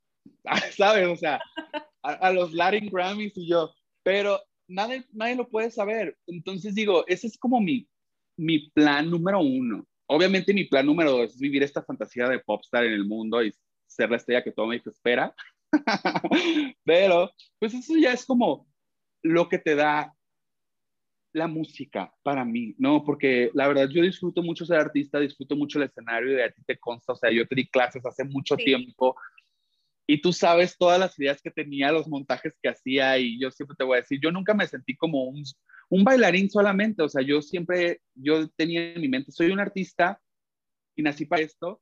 [0.76, 1.06] ¿sabes?
[1.06, 1.40] O sea,
[2.02, 6.16] a, los Latin Grammys y yo, pero nadie, nadie lo puede saber.
[6.26, 7.86] Entonces digo, ese es como mi,
[8.36, 9.86] mi plan número uno.
[10.06, 13.54] Obviamente mi plan número dos es vivir esta fantasía de popstar en el mundo y
[13.86, 15.34] ser la estrella que todo México espera.
[16.84, 18.66] Pero, pues eso ya es como
[19.22, 20.14] lo que te da
[21.34, 23.04] la música para mí, ¿no?
[23.04, 26.50] Porque la verdad yo disfruto mucho ser artista, disfruto mucho el escenario y de a
[26.50, 29.16] ti te consta, o sea, yo te di clases hace mucho tiempo
[30.06, 33.76] y tú sabes todas las ideas que tenía, los montajes que hacía y yo siempre
[33.76, 35.42] te voy a decir, yo nunca me sentí como un,
[35.88, 40.20] un bailarín solamente, o sea, yo siempre, yo tenía en mi mente, soy un artista
[40.94, 41.80] y nací para esto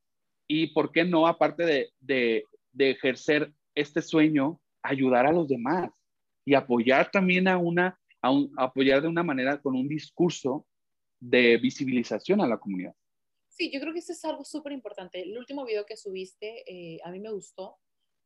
[0.49, 5.91] y por qué no, aparte de, de, de ejercer este sueño, ayudar a los demás
[6.45, 10.67] y apoyar también a una, a apoyar de una manera con un discurso
[11.21, 12.95] de visibilización a la comunidad.
[13.49, 15.23] Sí, yo creo que eso es algo súper importante.
[15.23, 17.77] El último video que subiste eh, a mí me gustó,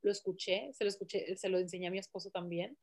[0.03, 2.79] lo escuché, se lo escuché, se lo enseñé a mi esposo también.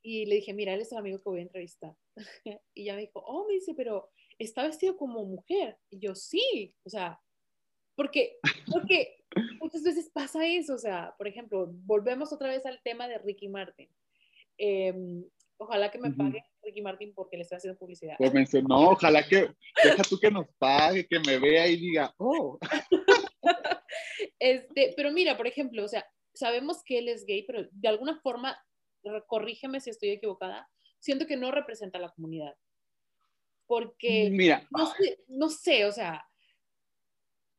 [0.00, 1.96] Y le dije, mira, él es el amigo que voy a entrevistar.
[2.74, 5.78] y ya me dijo, oh, me dice, pero está vestido como mujer.
[5.90, 7.20] Y yo, sí, o sea,
[7.94, 8.38] porque,
[8.70, 9.24] porque
[9.60, 13.48] muchas veces pasa eso, o sea, por ejemplo, volvemos otra vez al tema de Ricky
[13.48, 13.88] Martin.
[14.58, 15.24] Em,
[15.58, 18.16] Ojalá que me pague Ricky Martin porque le estoy haciendo publicidad.
[18.18, 22.58] Pues mencionó, ojalá que, deja tú que nos pague, que me vea y diga, oh.
[24.38, 28.18] este, pero mira, por ejemplo, o sea, sabemos que él es gay, pero de alguna
[28.20, 28.58] forma,
[29.26, 32.54] corrígeme si estoy equivocada, siento que no representa a la comunidad.
[33.66, 36.24] Porque, mira, no sé, no sé, o sea,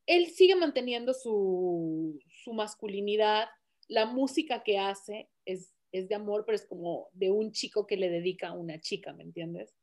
[0.05, 3.47] él sigue manteniendo su, su masculinidad,
[3.87, 7.95] la música que hace es, es de amor, pero es como de un chico que
[7.95, 9.73] le dedica a una chica, ¿me entiendes?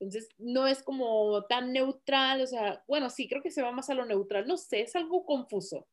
[0.00, 3.90] Entonces, no es como tan neutral, o sea, bueno, sí, creo que se va más
[3.90, 5.86] a lo neutral, no sé, es algo confuso.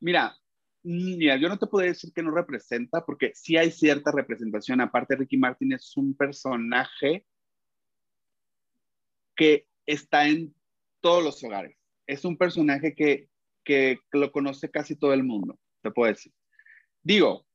[0.00, 0.36] Mira,
[0.82, 4.80] mira, yo no te puedo decir que no representa, porque sí hay cierta representación.
[4.80, 7.26] Aparte, Ricky Martin es un personaje
[9.34, 10.54] que está en
[11.00, 11.76] todos los hogares.
[12.06, 13.28] Es un personaje que,
[13.64, 16.32] que lo conoce casi todo el mundo, te puedo decir.
[17.02, 17.47] Digo,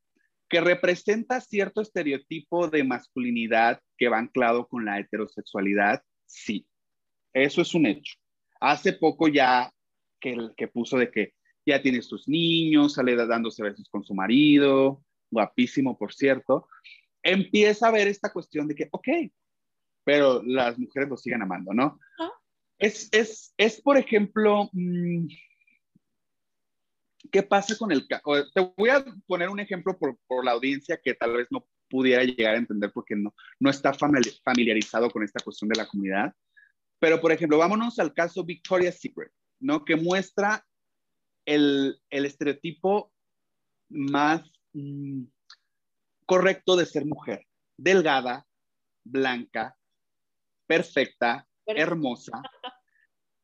[0.54, 6.68] que representa cierto estereotipo de masculinidad que va anclado con la heterosexualidad, sí.
[7.34, 8.20] Eso es un hecho.
[8.62, 9.74] Hace poco ya
[10.22, 11.34] que, que puso de que
[11.66, 16.68] ya tiene sus niños, sale dándose besos con su marido, guapísimo, por cierto,
[17.24, 19.08] empieza a ver esta cuestión de que, ok,
[20.04, 22.00] pero las mujeres lo siguen amando, ¿no?
[22.78, 25.26] Es, es, es, por ejemplo, mm,
[27.32, 28.08] ¿qué pasa con el...
[28.08, 32.24] Te voy a poner un ejemplo por, por, la audiencia que tal vez no pudiera
[32.24, 36.34] llegar a entender porque no, no está familiarizado con esta cuestión de la comunidad.
[37.00, 39.84] Pero, por ejemplo, vámonos al caso Victoria's Secret, ¿no?
[39.84, 40.66] Que muestra
[41.46, 43.12] el, el estereotipo
[43.90, 44.42] más
[44.74, 45.24] mm,
[46.26, 47.46] correcto de ser mujer.
[47.78, 48.48] Delgada,
[49.04, 49.76] blanca,
[50.66, 52.42] perfecta, hermosa.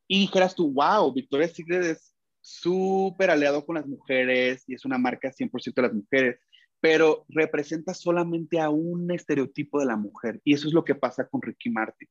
[0.08, 4.98] Y dijeras tú, wow, Victoria's Secret es súper aliado con las mujeres y es una
[4.98, 6.40] marca 100% de las mujeres,
[6.80, 10.42] pero representa solamente a un estereotipo de la mujer.
[10.44, 12.08] Y eso es lo que pasa con Ricky Martin.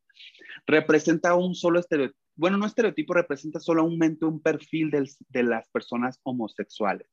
[0.66, 7.08] Representa un solo estereotipo, bueno, no estereotipo, representa solamente un perfil de las personas homosexuales.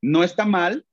[0.00, 0.86] No está mal,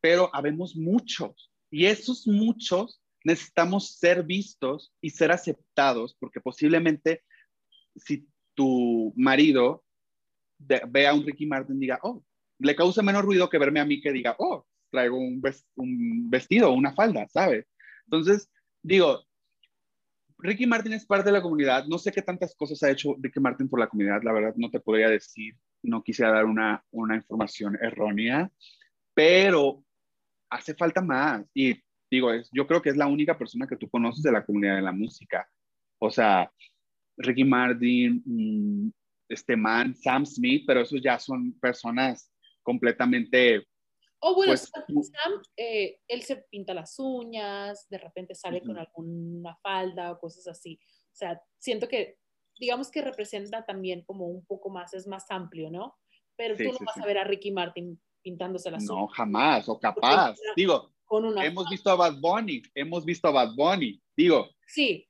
[0.00, 1.52] pero habemos muchos.
[1.70, 7.22] Y esos muchos necesitamos ser vistos y ser aceptados, porque posiblemente
[7.94, 9.84] si tu marido
[10.58, 12.22] ve a un Ricky Martin diga, oh,
[12.58, 15.42] le causa menos ruido que verme a mí que diga, oh, traigo un,
[15.76, 17.66] un vestido, una falda, ¿sabes?
[18.06, 18.50] Entonces,
[18.82, 19.24] digo,
[20.38, 21.84] Ricky Martin es parte de la comunidad.
[21.86, 24.70] No sé qué tantas cosas ha hecho Ricky Martin por la comunidad, la verdad no
[24.70, 28.50] te podría decir, no quisiera dar una, una información errónea,
[29.14, 29.84] pero
[30.50, 31.44] hace falta más.
[31.54, 31.76] Y
[32.10, 34.76] digo, es, yo creo que es la única persona que tú conoces de la comunidad
[34.76, 35.48] de la música.
[35.98, 36.50] O sea,
[37.16, 38.90] Ricky Martin, mm,
[39.28, 43.66] este man, Sam Smith, pero esos ya son personas completamente...
[44.20, 49.56] Oh, bueno, pues, Sam, eh, él se pinta las uñas, de repente sale con alguna
[49.62, 50.78] falda o cosas así.
[51.12, 52.18] O sea, siento que,
[52.58, 55.96] digamos que representa también como un poco más, es más amplio, ¿no?
[56.36, 59.02] Pero tú no vas a ver a Ricky Martin pintándose las uñas.
[59.02, 60.36] No, jamás, o capaz.
[60.56, 60.92] Digo,
[61.42, 64.00] hemos visto a Bad Bunny, hemos visto a Bad Bunny.
[64.16, 65.07] Digo, sí,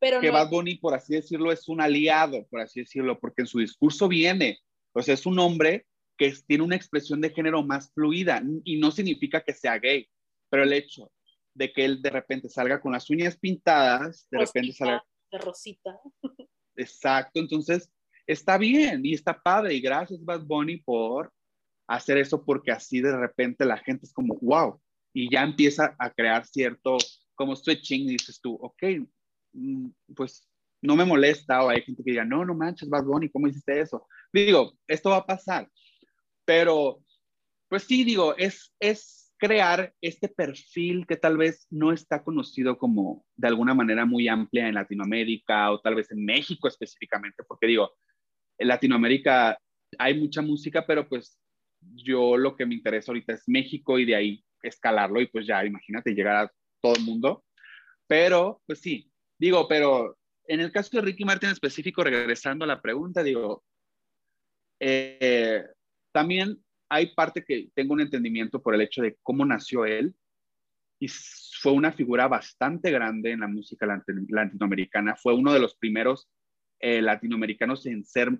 [0.00, 3.46] pero que Bad Bunny, por así decirlo, es un aliado, por así decirlo, porque en
[3.46, 4.58] su discurso viene,
[4.92, 5.86] o sea, es un hombre
[6.16, 10.08] que tiene una expresión de género más fluida y no significa que sea gay,
[10.48, 11.12] pero el hecho
[11.54, 15.04] de que él de repente salga con las uñas pintadas, de repente salga...
[15.30, 16.00] De rosita.
[16.76, 17.90] Exacto, entonces
[18.26, 21.32] está bien y está padre y gracias Bad Bunny por
[21.86, 24.80] hacer eso porque así de repente la gente es como, wow,
[25.12, 26.96] y ya empieza a crear cierto,
[27.34, 28.82] como switching, dices tú, ok,
[30.14, 30.48] pues
[30.82, 33.80] no me molesta o hay gente que diga, no, no manches, Bad Bunny, ¿cómo hiciste
[33.80, 34.06] eso?
[34.32, 35.68] Digo, esto va a pasar,
[36.44, 37.02] pero
[37.68, 43.24] pues sí, digo, es, es crear este perfil que tal vez no está conocido como
[43.36, 47.92] de alguna manera muy amplia en Latinoamérica o tal vez en México específicamente, porque digo,
[48.58, 49.58] en Latinoamérica
[49.98, 51.38] hay mucha música, pero pues
[51.80, 55.64] yo lo que me interesa ahorita es México y de ahí escalarlo y pues ya,
[55.64, 57.44] imagínate, llegar a todo el mundo.
[58.06, 59.09] Pero, pues sí,
[59.40, 63.64] Digo, pero en el caso de Ricky Martin específico, regresando a la pregunta, digo,
[64.78, 65.64] eh,
[66.12, 70.14] también hay parte que tengo un entendimiento por el hecho de cómo nació él
[70.98, 75.16] y fue una figura bastante grande en la música latinoamericana.
[75.16, 76.28] Fue uno de los primeros
[76.78, 78.38] eh, latinoamericanos en ser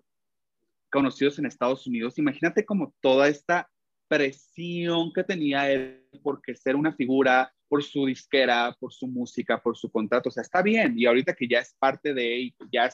[0.91, 2.19] conocidos en Estados Unidos.
[2.19, 3.71] Imagínate como toda esta
[4.07, 9.77] presión que tenía él porque ser una figura por su disquera, por su música, por
[9.77, 10.29] su contrato.
[10.29, 10.99] O sea, está bien.
[10.99, 12.91] Y ahorita que ya es parte de él, ya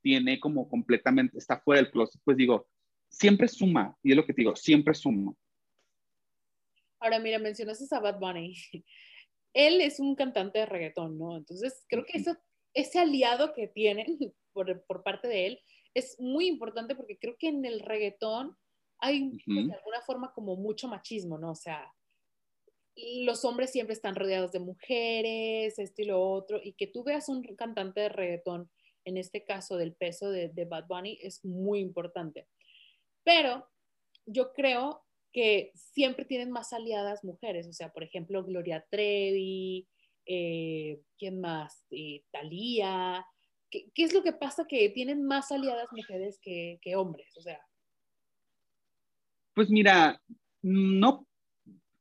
[0.00, 2.68] tiene como completamente, está fuera del closet, pues digo,
[3.08, 3.98] siempre suma.
[4.04, 5.34] Y es lo que te digo, siempre suma.
[7.00, 8.54] Ahora, mira, mencionaste a Bad Bunny.
[9.52, 11.36] él es un cantante de reggaetón, ¿no?
[11.36, 12.36] Entonces, creo que eso,
[12.72, 14.06] ese aliado que tienen
[14.52, 15.60] por, por parte de él
[15.92, 18.56] es muy importante porque creo que en el reggaetón
[19.00, 21.50] hay pues, de alguna forma como mucho machismo, ¿no?
[21.50, 21.92] O sea,
[23.24, 27.28] los hombres siempre están rodeados de mujeres, esto y lo otro, y que tú veas
[27.28, 28.70] un cantante de reggaetón,
[29.04, 32.46] en este caso del peso de, Bad Bunny, es muy importante.
[33.24, 33.66] Pero
[34.26, 39.86] yo creo que siempre tienen más aliadas mujeres, o sea, por ejemplo, Gloria Trevi,
[40.26, 41.86] eh, ¿quién más?
[41.90, 43.24] Eh, Thalía.
[43.70, 47.36] ¿Qué, es lo que pasa que tienen más aliadas mujeres que, que hombres?
[47.36, 47.60] O sea.
[49.54, 50.20] Pues mira,
[50.62, 51.26] no,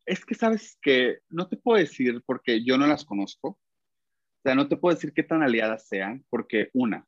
[0.09, 3.49] es que sabes que no te puedo decir porque yo no las conozco.
[3.49, 7.05] O sea, no te puedo decir qué tan aliadas sean, porque una,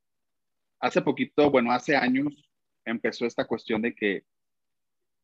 [0.80, 2.47] hace poquito, bueno, hace años
[2.86, 4.24] empezó esta cuestión de que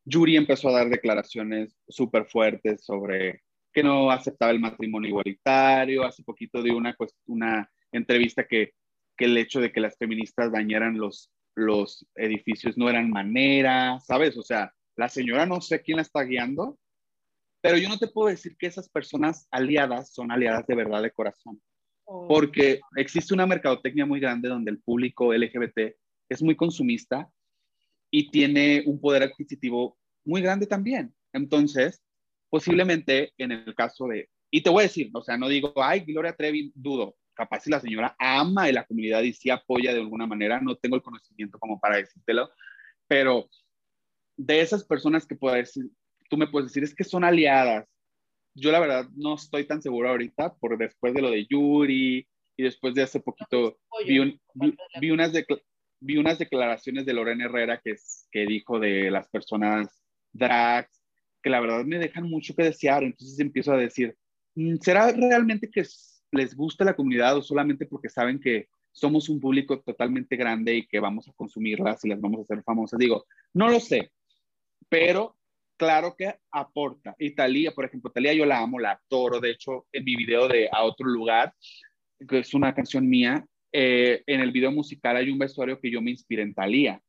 [0.05, 6.03] Yuri empezó a dar declaraciones súper fuertes sobre que no aceptaba el matrimonio igualitario.
[6.03, 6.95] Hace poquito dio una,
[7.27, 8.73] una entrevista que,
[9.15, 14.35] que el hecho de que las feministas dañaran los, los edificios no eran manera, ¿sabes?
[14.37, 16.79] O sea, la señora no sé quién la está guiando,
[17.67, 21.11] pero yo no te puedo decir que esas personas aliadas son aliadas de verdad de
[21.11, 21.61] corazón,
[22.05, 22.25] oh.
[22.25, 25.93] porque existe una mercadotecnia muy grande donde el público LGBT
[26.29, 27.29] es muy consumista
[28.09, 31.13] y tiene un poder adquisitivo muy grande también.
[31.33, 32.01] Entonces,
[32.49, 36.05] posiblemente en el caso de, y te voy a decir, o sea, no digo, ay,
[36.05, 39.99] Gloria Trevi, dudo, capaz si la señora ama a la comunidad y sí apoya de
[39.99, 42.49] alguna manera, no tengo el conocimiento como para decírtelo,
[43.07, 43.49] pero
[44.37, 45.89] de esas personas que puedo decir,
[46.29, 47.85] tú me puedes decir, es que son aliadas.
[48.53, 52.63] Yo la verdad no estoy tan seguro ahorita, por después de lo de Yuri y
[52.63, 55.31] después de hace poquito vi, unas,
[55.99, 57.95] vi unas declaraciones de Lorena Herrera que,
[58.31, 60.03] que dijo de las personas
[60.33, 61.03] drags,
[61.41, 63.03] que la verdad me dejan mucho que desear.
[63.03, 64.15] Entonces empiezo a decir,
[64.55, 65.85] mm, ¿será realmente que
[66.31, 70.87] les gusta la comunidad o solamente porque saben que somos un público totalmente grande y
[70.87, 72.97] que vamos a consumirlas y las vamos a hacer famosas?
[72.97, 74.11] Digo, no lo sé,
[74.89, 75.37] pero
[75.77, 77.15] claro que aporta.
[77.19, 79.39] Y Talía, por ejemplo, Talía yo la amo, la adoro.
[79.39, 81.53] De hecho, en mi video de A Otro Lugar,
[82.27, 86.01] que es una canción mía, eh, en el video musical hay un vestuario que yo
[86.01, 87.01] me inspiré en Talía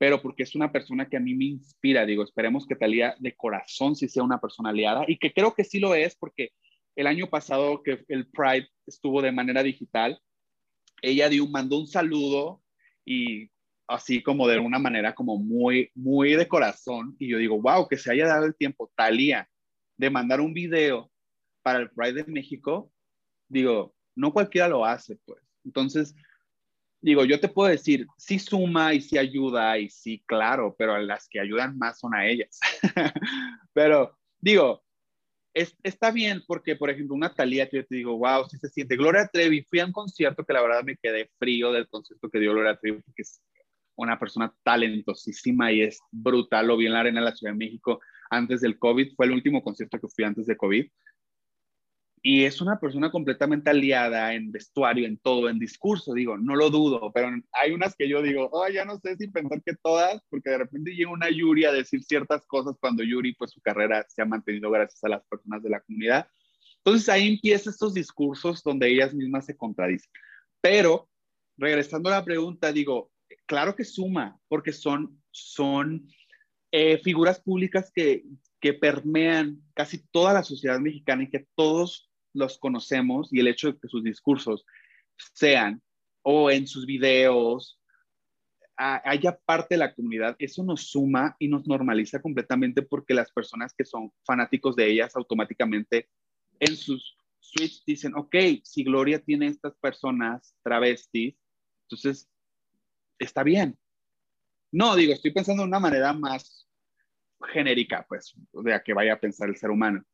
[0.00, 2.06] pero porque es una persona que a mí me inspira.
[2.06, 5.62] Digo, esperemos que Talía de corazón sí sea una persona aliada y que creo que
[5.62, 6.52] sí lo es porque
[6.96, 10.18] el año pasado que el Pride estuvo de manera digital,
[11.02, 12.62] ella dio, mandó un saludo
[13.04, 13.50] y
[13.90, 17.16] así como de una manera como muy, muy de corazón.
[17.18, 19.48] Y yo digo, wow, que se haya dado el tiempo, Talía,
[19.96, 21.10] de mandar un video
[21.62, 22.92] para el Pride de México.
[23.48, 25.42] Digo, no cualquiera lo hace, pues.
[25.64, 26.14] Entonces,
[27.00, 31.28] digo, yo te puedo decir, sí suma y sí ayuda y sí, claro, pero las
[31.28, 32.60] que ayudan más son a ellas.
[33.72, 34.82] pero digo,
[35.54, 38.96] está bien porque, por ejemplo, una Talía que yo te digo, wow, sí se siente.
[38.96, 42.38] Gloria Trevi, fui a un concierto que la verdad me quedé frío del concierto que
[42.38, 43.24] dio Gloria Trevi porque
[44.02, 46.66] una persona talentosísima y es brutal.
[46.66, 49.32] Lo vi en la Arena de la Ciudad de México antes del COVID, fue el
[49.32, 50.86] último concierto que fui antes de COVID
[52.22, 56.68] y es una persona completamente aliada en vestuario, en todo, en discurso, digo, no lo
[56.68, 60.22] dudo, pero hay unas que yo digo, oh, ya no sé si pensar que todas,
[60.28, 64.04] porque de repente llega una Yuri a decir ciertas cosas cuando Yuri, pues su carrera
[64.08, 66.28] se ha mantenido gracias a las personas de la comunidad.
[66.84, 70.10] Entonces ahí empiezan estos discursos donde ellas mismas se contradicen.
[70.60, 71.08] Pero,
[71.56, 73.10] regresando a la pregunta, digo,
[73.46, 76.08] claro que suma, porque son, son
[76.72, 78.24] eh, figuras públicas que,
[78.60, 83.72] que permean casi toda la sociedad mexicana y que todos los conocemos y el hecho
[83.72, 84.64] de que sus discursos
[85.34, 85.82] sean
[86.22, 87.80] o en sus videos
[88.76, 93.74] haya parte de la comunidad, eso nos suma y nos normaliza completamente porque las personas
[93.76, 96.08] que son fanáticos de ellas automáticamente
[96.58, 101.36] en sus suites dicen, ok, si Gloria tiene estas personas travestis,
[101.82, 102.30] entonces
[103.20, 103.78] está bien.
[104.72, 106.68] No, digo, estoy pensando de una manera más
[107.48, 110.04] genérica, pues, de que vaya a pensar el ser humano,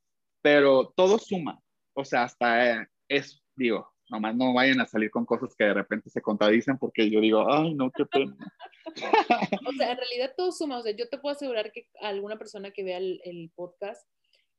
[0.43, 1.61] pero todo suma,
[1.95, 5.75] o sea, hasta eh, es, digo, nomás no vayan a salir con cosas que de
[5.75, 8.37] repente se contradicen porque yo digo, ay, no, qué pena.
[9.69, 12.71] o sea, en realidad todo suma, o sea, yo te puedo asegurar que alguna persona
[12.71, 14.09] que vea el, podcast,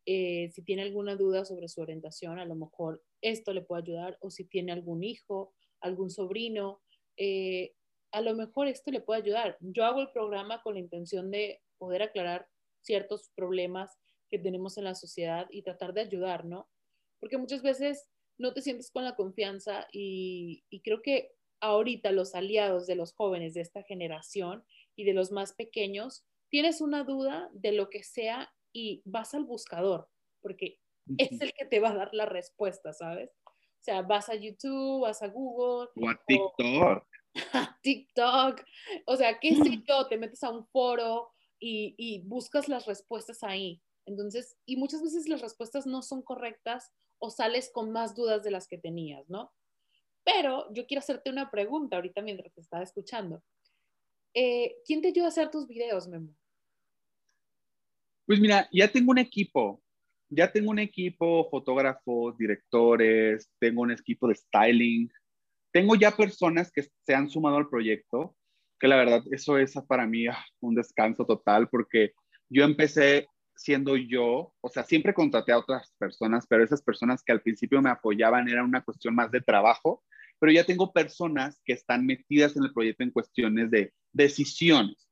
[0.05, 4.17] eh, si tiene alguna duda sobre su orientación, a lo mejor esto le puede ayudar,
[4.21, 6.81] o si tiene algún hijo, algún sobrino,
[7.17, 7.73] eh,
[8.11, 9.57] a lo mejor esto le puede ayudar.
[9.59, 12.47] Yo hago el programa con la intención de poder aclarar
[12.81, 13.97] ciertos problemas
[14.29, 16.67] que tenemos en la sociedad y tratar de ayudar, ¿no?
[17.19, 22.85] porque muchas veces no te sientes con la confianza y, creo que ahorita los aliados
[22.85, 24.63] de los jóvenes de esta generación
[24.95, 29.43] y de los más pequeños, tienes una duda de lo que sea y vas al
[29.43, 30.07] buscador,
[30.41, 30.79] porque
[31.17, 33.31] es el que te va a dar la respuesta, ¿sabes?
[33.45, 35.89] O sea, vas a YouTube, vas a Google.
[35.95, 36.83] O a TikTok.
[36.83, 37.03] a
[37.81, 38.63] TikTok.
[39.05, 43.43] O sea, qué sé yo, te metes a un foro y, y buscas las respuestas
[43.43, 43.81] ahí.
[44.05, 48.51] Entonces, y muchas veces las respuestas no son correctas o sales con más dudas de
[48.51, 49.51] las que tenías, ¿no?
[50.23, 53.43] Pero yo quiero hacerte una pregunta ahorita mientras te estaba escuchando.
[54.33, 56.35] Eh, ¿Quién te ayuda a hacer tus videos, Memo?
[58.25, 59.81] Pues mira, ya tengo un equipo.
[60.29, 65.09] Ya tengo un equipo, fotógrafos, directores, tengo un equipo de styling.
[65.77, 68.35] Tengo ya personas que se han sumado al proyecto,
[68.79, 72.13] que la verdad eso es para mí ah, un descanso total porque
[72.49, 77.31] yo empecé siendo yo, o sea, siempre contraté a otras personas, pero esas personas que
[77.31, 80.03] al principio me apoyaban era una cuestión más de trabajo
[80.39, 85.07] pero ya tengo personas que están metidas en el proyecto en cuestiones de decisiones.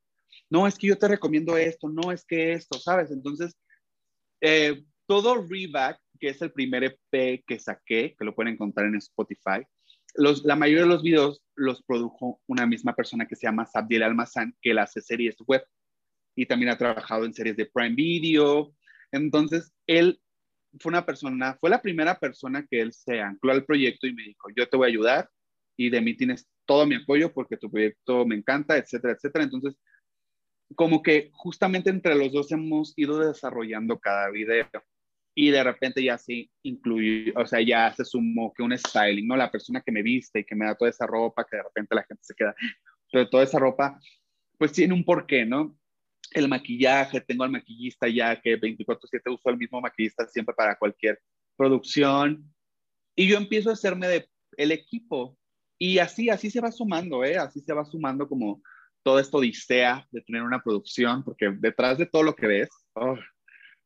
[0.49, 3.11] No, es que yo te recomiendo esto, no es que esto, ¿sabes?
[3.11, 3.55] Entonces,
[4.41, 8.95] eh, todo Reback, que es el primer EP que saqué, que lo pueden encontrar en
[8.95, 9.65] Spotify,
[10.17, 14.55] la mayoría de los videos los produjo una misma persona que se llama Sabdiel Almazán,
[14.61, 15.63] que él hace series web
[16.35, 18.73] y también ha trabajado en series de Prime Video.
[19.11, 20.19] Entonces, él
[20.79, 24.23] fue una persona, fue la primera persona que él se ancló al proyecto y me
[24.23, 25.29] dijo, yo te voy a ayudar
[25.77, 29.43] y de mí tienes todo mi apoyo porque tu proyecto me encanta, etcétera, etcétera.
[29.45, 29.75] Entonces,
[30.75, 34.65] como que justamente entre los dos hemos ido desarrollando cada video
[35.35, 39.35] y de repente ya se incluyó, o sea, ya se sumó que un styling, ¿no?
[39.35, 41.93] La persona que me viste y que me da toda esa ropa, que de repente
[41.93, 42.55] la gente se queda,
[43.11, 43.99] pero toda esa ropa,
[44.57, 45.77] pues tiene un porqué, ¿no?
[46.31, 51.21] el maquillaje, tengo al maquillista ya que 24/7 uso el mismo maquillista siempre para cualquier
[51.55, 52.53] producción.
[53.15, 55.37] Y yo empiezo a hacerme de el equipo.
[55.77, 57.37] Y así, así se va sumando, ¿eh?
[57.37, 58.61] Así se va sumando como
[59.03, 63.17] todo esto odisea de tener una producción, porque detrás de todo lo que ves, oh,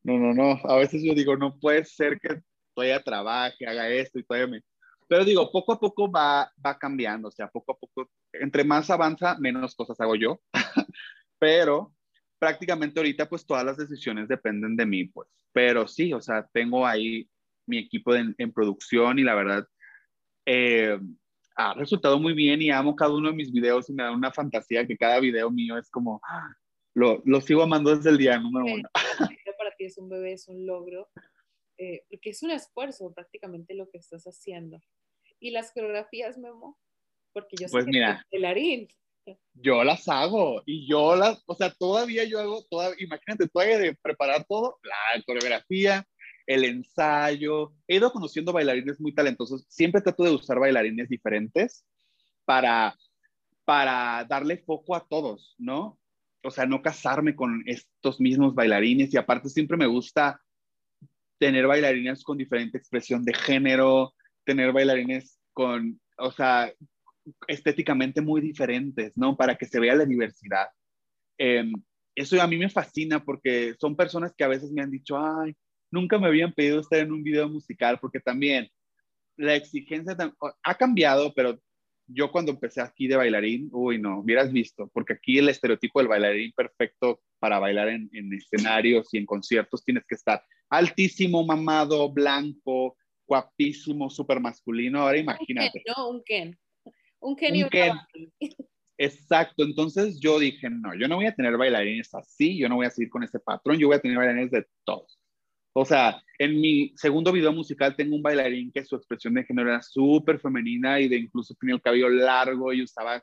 [0.03, 2.41] no, no, no, a veces yo digo, no puede ser que
[2.73, 4.61] todavía trabaje, haga esto y todavía me...
[5.07, 8.89] Pero digo, poco a poco va, va cambiando, o sea, poco a poco, entre más
[8.89, 10.39] avanza, menos cosas hago yo.
[11.39, 11.93] Pero
[12.39, 15.27] prácticamente ahorita pues todas las decisiones dependen de mí, pues.
[15.51, 17.29] Pero sí, o sea, tengo ahí
[17.65, 19.67] mi equipo en, producción y la verdad
[20.45, 20.97] eh,
[21.55, 24.31] ha resultado muy bien y amo cada uno de mis videos y me da una
[24.31, 26.21] fantasía que cada video mío es como,
[26.95, 28.89] lo, lo sigo amando desde el día número uno.
[29.89, 31.09] Para ti es un bebé, es un logro,
[31.77, 34.79] eh, porque es un esfuerzo prácticamente lo que estás haciendo.
[35.39, 36.77] ¿Y las coreografías, Memo?
[37.33, 38.87] Porque yo soy pues mira, bailarín
[39.53, 43.95] yo las hago y yo las, o sea, todavía yo hago, toda, imagínate, todavía de
[43.95, 46.05] preparar todo, la coreografía,
[46.47, 51.85] el ensayo, he ido conociendo bailarines muy talentosos, siempre trato de usar bailarines diferentes
[52.45, 52.95] para,
[53.65, 55.99] para darle foco a todos, ¿no?
[56.43, 60.41] O sea, no casarme con estos mismos bailarines y aparte siempre me gusta
[61.37, 64.13] tener bailarines con diferente expresión de género,
[64.45, 66.71] tener bailarines con, o sea,
[67.47, 69.35] estéticamente muy diferentes, ¿no?
[69.35, 70.67] Para que se vea la diversidad.
[71.37, 71.71] Em,
[72.15, 75.55] eso a mí me fascina porque son personas que a veces me han dicho, ay,
[75.91, 78.69] nunca me habían pedido estar en un video musical, porque también
[79.37, 80.17] la exigencia
[80.63, 81.59] ha cambiado, pero
[82.11, 86.07] yo cuando empecé aquí de bailarín, uy, no, hubieras visto, porque aquí el estereotipo del
[86.07, 92.11] bailarín perfecto para bailar en, en escenarios y en conciertos tienes que estar altísimo, mamado,
[92.11, 92.97] blanco,
[93.27, 95.01] guapísimo, súper masculino.
[95.01, 95.83] Ahora imagínate.
[95.95, 96.57] No, un Ken.
[97.19, 97.69] Un genio.
[98.97, 102.85] Exacto, entonces yo dije, no, yo no voy a tener bailarines así, yo no voy
[102.85, 105.17] a seguir con ese patrón, yo voy a tener bailarines de todos.
[105.73, 109.69] O sea, en mi segundo video musical tengo un bailarín que su expresión de género
[109.69, 113.21] era súper femenina y de incluso tenía el cabello largo y usaba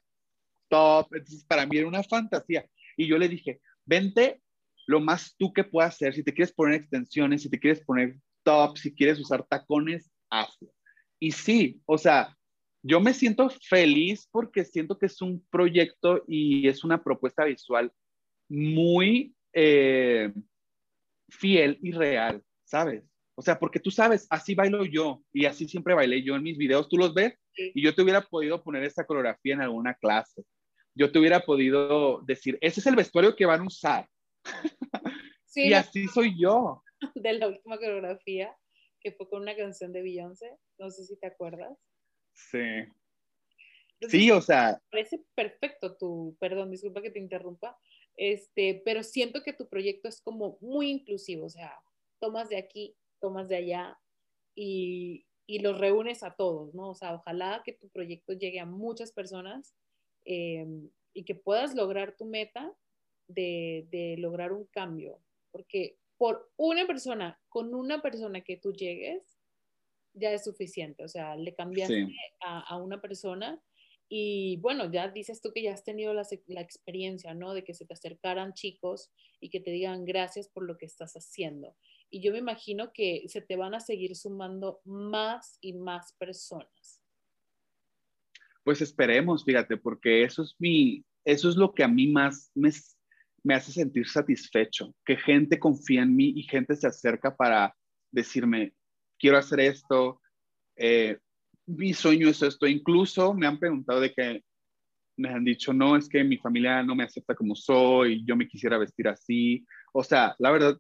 [0.68, 1.08] top.
[1.14, 2.66] Entonces, para mí era una fantasía.
[2.94, 4.42] Y yo le dije, vente
[4.86, 6.14] lo más tú que puedas hacer.
[6.14, 10.70] Si te quieres poner extensiones, si te quieres poner top, si quieres usar tacones, hazlo.
[11.18, 12.36] Y sí, o sea,
[12.82, 17.90] yo me siento feliz porque siento que es un proyecto y es una propuesta visual
[18.48, 20.32] muy eh,
[21.30, 23.04] fiel y real, ¿sabes?
[23.34, 26.58] O sea, porque tú sabes, así bailo yo y así siempre bailé yo en mis
[26.58, 30.42] videos, tú los ves y yo te hubiera podido poner esa coreografía en alguna clase.
[30.94, 34.08] Yo te hubiera podido decir, ese es el vestuario que van a usar.
[35.54, 36.82] y así soy yo.
[37.14, 38.56] De la última coreografía,
[39.00, 41.76] que fue con una canción de Beyoncé, no sé si te acuerdas.
[42.32, 42.86] Sí.
[44.08, 44.80] sí, o sea.
[44.90, 47.78] Parece perfecto tu, perdón, disculpa que te interrumpa,
[48.16, 51.78] este, pero siento que tu proyecto es como muy inclusivo, o sea,
[52.20, 53.98] tomas de aquí, tomas de allá
[54.54, 56.90] y, y los reúnes a todos, ¿no?
[56.90, 59.74] O sea, ojalá que tu proyecto llegue a muchas personas
[60.24, 62.72] em, y que puedas lograr tu meta
[63.28, 69.38] de, de lograr un cambio, porque por una persona, con una persona que tú llegues,
[70.16, 71.04] ya es suficiente.
[71.04, 72.08] O sea, le cambiaste
[72.40, 73.62] a, a, una persona
[74.08, 77.54] y bueno, ya dices tú que ya has tenido la, la, experiencia, ¿no?
[77.54, 79.10] De que se te acercaran chicos
[79.40, 81.76] y que te digan gracias por lo que estás haciendo.
[82.11, 87.02] Y yo me imagino que se te van a seguir sumando más y más personas.
[88.64, 92.70] Pues esperemos, fíjate, porque eso es mi, eso es lo que a mí más me,
[93.44, 97.76] me hace sentir satisfecho, que gente confía en mí y gente se acerca para
[98.11, 98.74] decirme,
[99.18, 100.20] quiero hacer esto,
[100.76, 101.18] eh,
[101.66, 102.66] mi sueño es esto.
[102.66, 104.42] Incluso me han preguntado de que
[105.16, 108.48] me han dicho, no, es que mi familia no me acepta como soy, yo me
[108.48, 109.64] quisiera vestir así.
[109.92, 110.78] O sea, la verdad,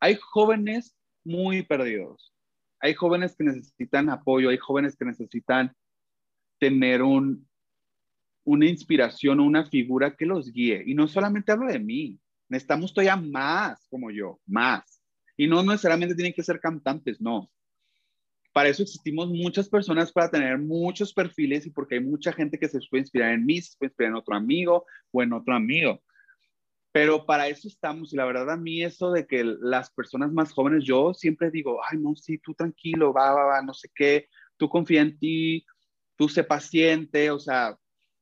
[0.00, 2.34] hay jóvenes muy perdidos.
[2.80, 5.72] Hay jóvenes que necesitan apoyo, hay jóvenes que necesitan
[6.58, 7.46] tener un,
[8.44, 10.82] una inspiración o una figura que los guíe.
[10.86, 15.02] Y no solamente hablo de mí, necesitamos todavía más como yo, más.
[15.36, 17.50] Y no necesariamente tienen que ser cantantes, no.
[18.52, 22.68] Para eso existimos muchas personas para tener muchos perfiles y porque hay mucha gente que
[22.68, 26.02] se puede inspirar en mí, se puede inspirar en otro amigo o en otro amigo.
[26.92, 30.52] Pero para eso estamos y la verdad a mí eso de que las personas más
[30.52, 34.28] jóvenes, yo siempre digo, ay, no, sí, tú tranquilo, va, va, va, no sé qué,
[34.56, 35.64] tú confía en ti,
[36.16, 37.76] tú sé paciente, o sea,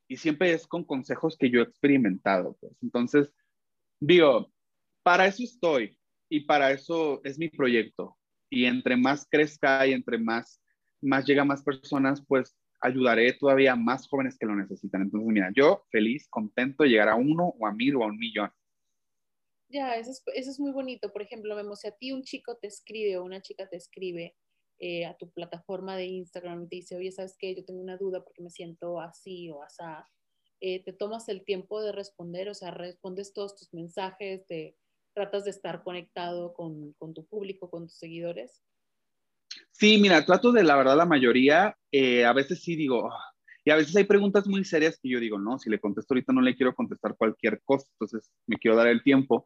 [0.07, 2.73] y siempre es con consejos que yo he experimentado, pues.
[2.83, 3.33] Entonces,
[4.01, 4.53] digo,
[5.03, 5.99] para eso estoy
[6.29, 8.17] y para eso es mi proyecto
[8.51, 10.63] y entre más crezca y entre más,
[11.01, 15.03] más llega a más personas, pues ayudaré todavía a más jóvenes que lo necesitan.
[15.03, 18.19] Entonces, mira, yo feliz, contento de llegar a uno o a mil o a un
[18.19, 18.51] millón.
[19.69, 21.13] Ya, eso es, eso es muy bonito.
[21.13, 24.35] Por ejemplo, vemos si a ti un chico te escribe o una chica te escribe
[24.79, 27.55] eh, a tu plataforma de Instagram y te dice, oye, ¿sabes qué?
[27.55, 30.09] Yo tengo una duda porque me siento así o asá.
[30.61, 34.77] Eh, te tomas el tiempo de responder, o sea, respondes todos tus mensajes, de
[35.15, 38.63] tratas de estar conectado con, con tu público, con tus seguidores?
[39.73, 43.28] Sí, mira, trato de la verdad la mayoría, eh, a veces sí digo, ah",
[43.69, 46.33] y a veces hay preguntas muy serias que yo digo, no, si le contesto ahorita
[46.33, 49.45] no le quiero contestar cualquier cosa, entonces me quiero dar el tiempo.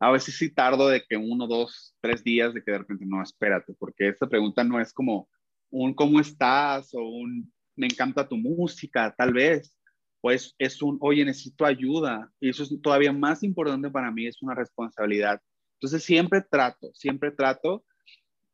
[0.00, 3.22] A veces sí tardo de que uno, dos, tres días de que de repente, no,
[3.22, 5.28] espérate, porque esta pregunta no es como
[5.68, 6.94] un ¿cómo estás?
[6.94, 9.76] o un me encanta tu música, tal vez
[10.22, 12.32] pues es un, oye, necesito ayuda.
[12.40, 15.42] Y eso es todavía más importante para mí, es una responsabilidad.
[15.74, 17.84] Entonces siempre trato, siempre trato.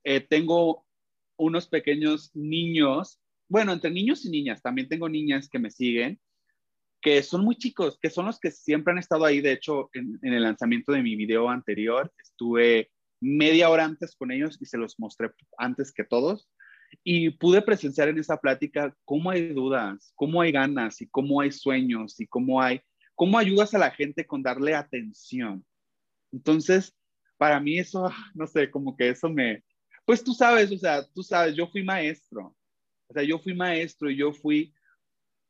[0.03, 0.85] Eh, tengo
[1.37, 6.19] unos pequeños niños, bueno, entre niños y niñas, también tengo niñas que me siguen,
[7.01, 9.41] que son muy chicos, que son los que siempre han estado ahí.
[9.41, 12.91] De hecho, en, el lanzamiento de mi video anterior, estuve
[13.21, 16.49] media hora antes con ellos y se los mostré antes que todos.
[17.03, 21.53] Y pude presenciar en esa plática cómo hay dudas, cómo hay ganas y cómo hay
[21.53, 22.81] sueños y cómo hay,
[23.15, 25.65] cómo ayudas a la gente con darle atención.
[26.33, 26.97] Entonces,
[27.37, 29.63] para mí eso, no sé, como que eso me,
[30.05, 32.57] pues tú sabes, o sea, tú sabes, yo fui maestro,
[33.09, 34.75] o sea, yo fui maestro y yo fui,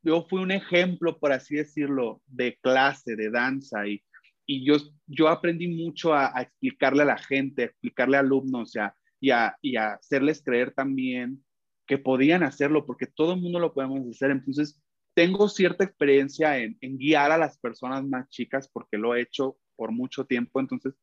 [0.02, 4.02] yo fui un ejemplo, por así decirlo, de clase, de danza y,
[4.46, 4.76] y yo,
[5.06, 8.94] yo aprendí mucho a, a explicarle a la gente, a explicarle a alumnos, o sea,
[9.20, 11.42] y a, y a hacerles creer también
[11.86, 14.30] que podían hacerlo, porque todo el mundo lo podemos hacer.
[14.30, 14.82] Entonces,
[15.14, 19.56] tengo cierta experiencia en, en, guiar a las personas más chicas porque lo he hecho
[19.76, 20.60] por mucho tiempo.
[20.60, 20.94] Entonces,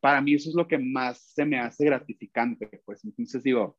[0.00, 2.82] para mí eso es lo que más se me hace gratificante.
[2.84, 3.78] Pues entonces digo,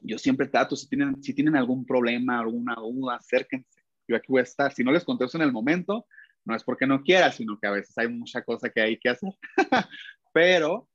[0.00, 3.82] yo siempre trato, si tienen, si tienen algún problema, alguna duda, acérquense.
[4.08, 4.72] Yo aquí voy a estar.
[4.72, 6.06] Si no les contesto en el momento,
[6.44, 9.08] no es porque no quiera, sino que a veces hay mucha cosa que hay que
[9.08, 9.30] hacer.
[10.32, 10.88] Pero,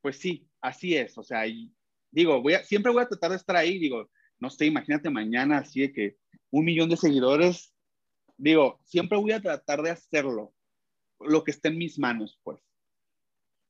[0.00, 1.44] pues sí, así es, o sea,
[2.10, 5.58] digo, voy a, siempre voy a tratar de estar ahí, digo, no sé, imagínate mañana
[5.58, 6.16] así de que
[6.50, 7.74] un millón de seguidores,
[8.36, 10.54] digo, siempre voy a tratar de hacerlo,
[11.20, 12.60] lo que esté en mis manos, pues.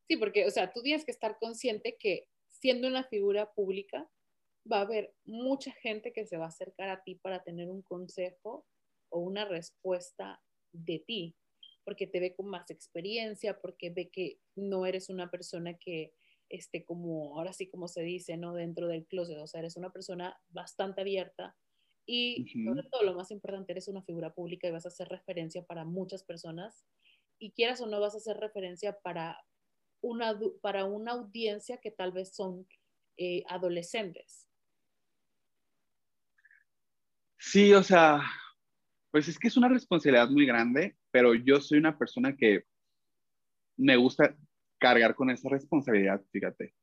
[0.07, 4.09] Sí, porque, o sea, tú tienes que estar consciente que siendo una figura pública,
[4.71, 7.83] va a haber mucha gente que se va a acercar a ti para tener un
[7.83, 8.67] consejo
[9.11, 10.43] o una respuesta
[10.73, 11.37] de ti,
[11.85, 16.13] porque te ve con más experiencia, porque ve que no eres una persona que
[16.51, 18.55] este, como, ahora sí como se dice, ¿no?
[18.55, 21.57] Dentro del closet, o sea, eres una persona bastante abierta
[22.07, 25.67] y sobre todo lo más importante, eres una figura pública y vas a hacer referencia
[25.67, 26.87] para muchas personas
[27.39, 29.39] y quieras o no vas a hacer referencia para
[30.01, 32.67] una, para una audiencia que tal vez son
[33.19, 34.48] eh, adolescentes.
[37.39, 38.23] Sí, o sea,
[39.11, 42.65] pues es que es una responsabilidad muy grande, pero yo soy una persona que
[43.77, 44.37] me gusta
[44.79, 46.75] cargar con esa responsabilidad, fíjate,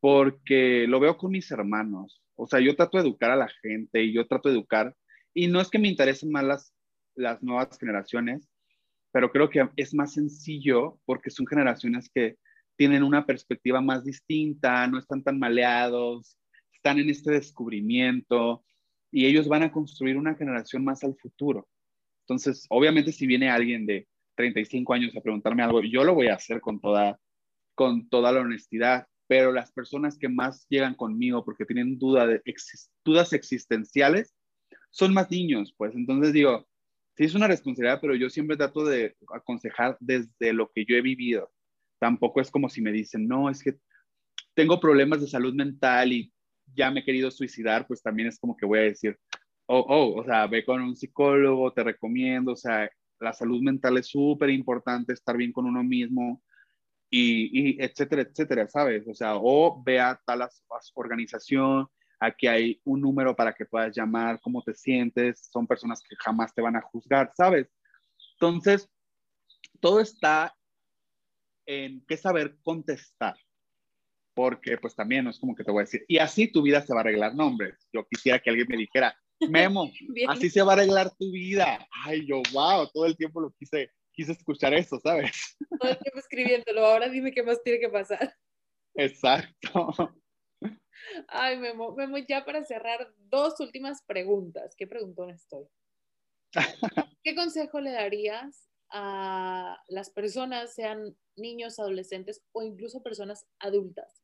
[0.00, 2.22] porque lo veo con mis hermanos.
[2.36, 4.94] O sea, yo trato de educar a la gente y yo trato de educar,
[5.32, 6.74] y no es que me interesen más las,
[7.16, 8.48] las nuevas generaciones,
[9.10, 12.36] pero creo que es más sencillo porque son generaciones que
[12.76, 16.38] tienen una perspectiva más distinta, no están tan maleados,
[16.72, 18.64] están en este descubrimiento
[19.14, 21.68] y ellos van a construir una generación más al futuro.
[22.22, 26.34] Entonces, obviamente si viene alguien de 35 años a preguntarme algo, yo lo voy a
[26.34, 27.20] hacer con toda,
[27.76, 32.42] con toda la honestidad, pero las personas que más llegan conmigo porque tienen duda de,
[33.04, 34.34] dudas existenciales
[34.90, 36.66] son más niños, pues entonces digo,
[37.16, 41.02] sí es una responsabilidad, pero yo siempre trato de aconsejar desde lo que yo he
[41.02, 41.52] vivido.
[42.00, 43.76] Tampoco es como si me dicen, no, es que
[44.54, 46.33] tengo problemas de salud mental y
[46.74, 49.18] ya me he querido suicidar, pues también es como que voy a decir,
[49.66, 52.90] oh, oh, o sea, ve con un psicólogo, te recomiendo, o sea,
[53.20, 56.42] la salud mental es súper importante, estar bien con uno mismo
[57.10, 59.06] y, y, etcétera, etcétera, ¿sabes?
[59.08, 60.48] O sea, o ve a tal
[60.94, 61.86] organización,
[62.20, 66.54] aquí hay un número para que puedas llamar, cómo te sientes, son personas que jamás
[66.54, 67.68] te van a juzgar, ¿sabes?
[68.34, 68.88] Entonces,
[69.80, 70.54] todo está
[71.66, 73.36] en qué saber contestar,
[74.34, 76.82] porque pues también no es como que te voy a decir, y así tu vida
[76.82, 79.16] se va a arreglar, no, hombre, yo quisiera que alguien me dijera,
[79.48, 79.90] Memo,
[80.28, 81.86] así se va a arreglar tu vida.
[82.04, 85.56] Ay, yo, wow, todo el tiempo lo quise, quise escuchar eso, ¿sabes?
[85.80, 88.34] Todo el tiempo escribiéndolo, ahora dime qué más tiene que pasar.
[88.94, 90.14] Exacto.
[91.28, 94.74] Ay, Memo, Memo, ya para cerrar, dos últimas preguntas.
[94.76, 95.66] ¿Qué preguntón estoy?
[97.24, 104.23] ¿Qué consejo le darías a las personas, sean niños, adolescentes o incluso personas adultas,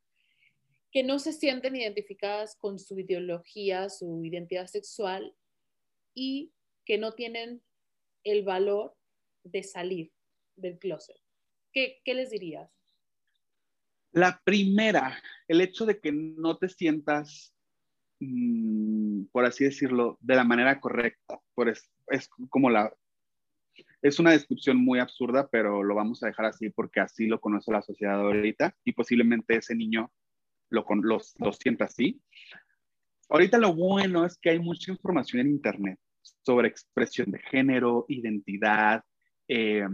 [0.91, 5.34] que no se sienten identificadas con su ideología, su identidad sexual
[6.14, 6.53] y
[6.84, 7.62] que no tienen
[8.24, 8.97] el valor
[9.45, 10.12] de salir
[10.57, 11.16] del closet.
[11.72, 12.68] ¿Qué, les dirías?
[14.12, 17.55] La primera, el hecho de que no te sientas,
[18.18, 21.41] mm, por así decirlo, de la manera correcta.
[21.55, 22.93] Por es, es, como la...
[24.03, 27.70] Es una descripción muy absurda, pero lo vamos a dejar así porque así lo conoce
[27.70, 30.11] la sociedad ahorita y posiblemente ese niño
[30.70, 32.20] lo, los, los sienta así.
[33.28, 35.98] Ahorita lo bueno es que hay mucha información en Internet
[36.42, 39.04] sobre expresión de género, identidad,
[39.48, 39.86] eh,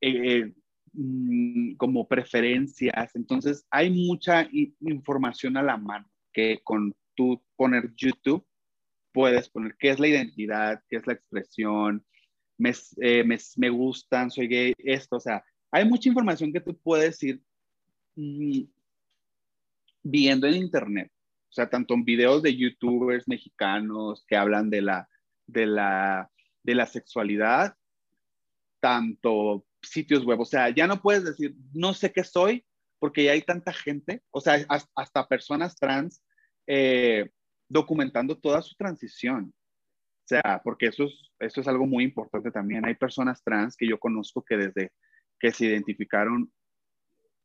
[0.00, 0.52] eh,
[0.92, 3.14] mm, como preferencias.
[3.14, 4.48] Entonces, hay mucha
[4.80, 8.46] información a la mano que con tú poner YouTube
[9.12, 12.04] puedes poner qué es la identidad, qué es la expresión,
[12.58, 16.76] me, eh, me, me gustan, soy gay, esto, o sea, hay mucha información que tú
[16.78, 17.40] puedes ir
[18.14, 18.62] mm,
[20.08, 21.10] viendo en internet,
[21.50, 25.08] o sea, tanto en videos de youtubers mexicanos que hablan de la,
[25.46, 26.30] de la,
[26.62, 27.74] de la sexualidad,
[28.80, 32.64] tanto sitios web, o sea, ya no puedes decir, no sé qué soy,
[32.98, 36.22] porque ya hay tanta gente, o sea, hasta personas trans
[36.66, 37.30] eh,
[37.68, 39.52] documentando toda su transición.
[40.24, 42.84] O sea, porque eso es, eso es algo muy importante también.
[42.84, 44.92] Hay personas trans que yo conozco que desde
[45.38, 46.52] que se identificaron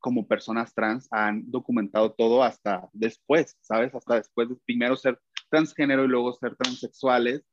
[0.01, 3.93] como personas trans han documentado todo hasta después, ¿sabes?
[3.95, 7.43] Hasta después de primero ser transgénero y luego ser transexuales.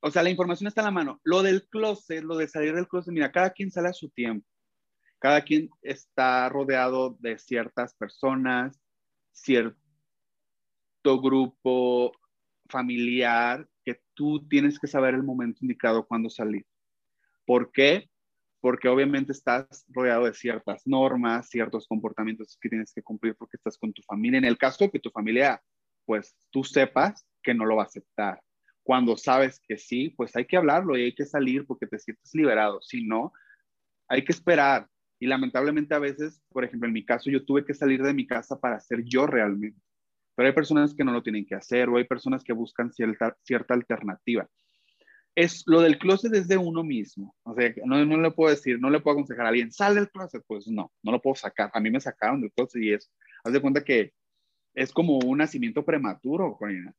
[0.00, 1.20] O sea, la información está en la mano.
[1.22, 4.46] Lo del closet, lo de salir del closet, mira, cada quien sale a su tiempo.
[5.18, 8.80] Cada quien está rodeado de ciertas personas,
[9.32, 9.76] cierto
[11.04, 12.12] grupo
[12.68, 16.66] familiar, que tú tienes que saber el momento indicado cuando salir.
[17.44, 18.10] ¿Por qué?
[18.66, 23.78] Porque obviamente estás rodeado de ciertas normas, ciertos comportamientos que tienes que cumplir porque estás
[23.78, 24.38] con tu familia.
[24.38, 25.62] En el caso de que tu familia,
[26.04, 28.42] pues tú sepas que no lo va a aceptar.
[28.82, 32.34] Cuando sabes que sí, pues hay que hablarlo y hay que salir porque te sientes
[32.34, 32.82] liberado.
[32.82, 33.32] Si no,
[34.08, 34.88] hay que esperar.
[35.20, 38.26] Y lamentablemente a veces, por ejemplo, en mi caso, yo tuve que salir de mi
[38.26, 39.80] casa para ser yo realmente.
[40.34, 43.36] Pero hay personas que no lo tienen que hacer o hay personas que buscan cierta,
[43.44, 44.50] cierta alternativa
[45.36, 47.36] es lo del closet es de uno mismo.
[47.44, 50.10] O sea, no, no le puedo decir, no le puedo aconsejar a alguien, sale del
[50.10, 50.42] closet.
[50.46, 51.70] Pues no, no lo puedo sacar.
[51.74, 53.12] A mí me sacaron del closet y es,
[53.44, 54.14] haz de cuenta que
[54.74, 56.92] es como un nacimiento prematuro, Corina.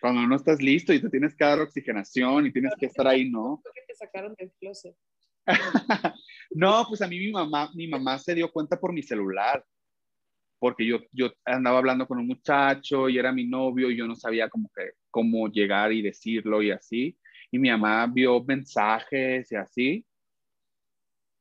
[0.00, 3.28] Cuando no estás listo y te tienes que dar oxigenación y tienes que estar ahí,
[3.28, 3.60] ¿no?
[3.62, 4.94] ¿Por qué te sacaron del closet?
[6.50, 9.64] no, pues a mí mi mamá, mi mamá se dio cuenta por mi celular,
[10.60, 14.14] porque yo, yo andaba hablando con un muchacho y era mi novio y yo no
[14.14, 17.18] sabía cómo, que, cómo llegar y decirlo y así
[17.50, 20.06] y mi mamá vio mensajes y así.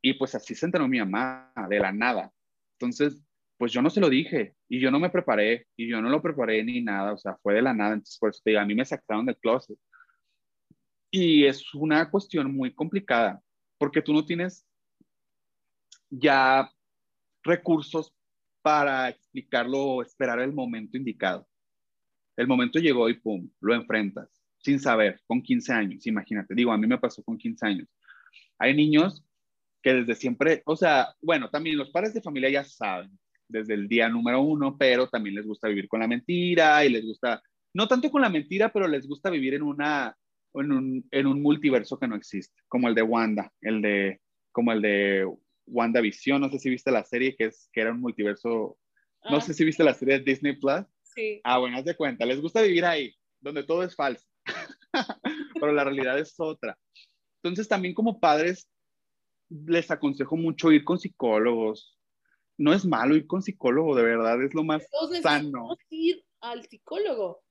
[0.02, 2.32] Y pues así se enteró mi mamá, de la nada.
[2.74, 3.22] Entonces,
[3.58, 6.22] pues yo no se lo dije y yo no me preparé y yo no lo
[6.22, 7.94] preparé ni nada, o sea, fue de la nada.
[7.94, 9.78] Entonces, por eso te digo, a mí me sacaron del closet.
[11.12, 13.42] Y es una cuestión muy complicada
[13.78, 14.66] porque tú no tienes
[16.10, 16.72] ya
[17.44, 18.14] recursos
[18.62, 21.48] para explicarlo esperar el momento indicado.
[22.36, 26.56] El momento llegó y pum, lo enfrentas sin saber, con 15 años, imagínate.
[26.56, 27.88] Digo, a mí me pasó con 15 años.
[28.60, 29.24] Hay niños
[29.82, 33.12] que desde siempre, o sea, bueno, también los padres de familia ya saben
[33.48, 37.06] desde el día número uno, pero también les gusta vivir con la mentira y les
[37.06, 37.42] gusta,
[37.74, 40.16] no tanto con la mentira, pero les gusta vivir en una,
[40.54, 44.20] en un, en un multiverso que no existe, como el de Wanda, el de,
[44.52, 45.26] como el de
[45.68, 48.78] WandaVision, no sé si viste la serie que, es, que era un multiverso,
[49.30, 49.42] no ah.
[49.42, 50.86] sé si viste la serie de Disney Plus.
[51.04, 51.42] Sí.
[51.44, 54.27] Ah, bueno, haz de cuenta, les gusta vivir ahí, donde todo es falso,
[55.54, 56.78] pero la realidad es otra.
[57.42, 58.70] Entonces también como padres
[59.50, 61.98] les aconsejo mucho ir con psicólogos.
[62.58, 64.88] No es malo ir con psicólogo, de verdad, es lo más
[65.22, 65.78] sano.
[65.90, 67.44] ir al psicólogo.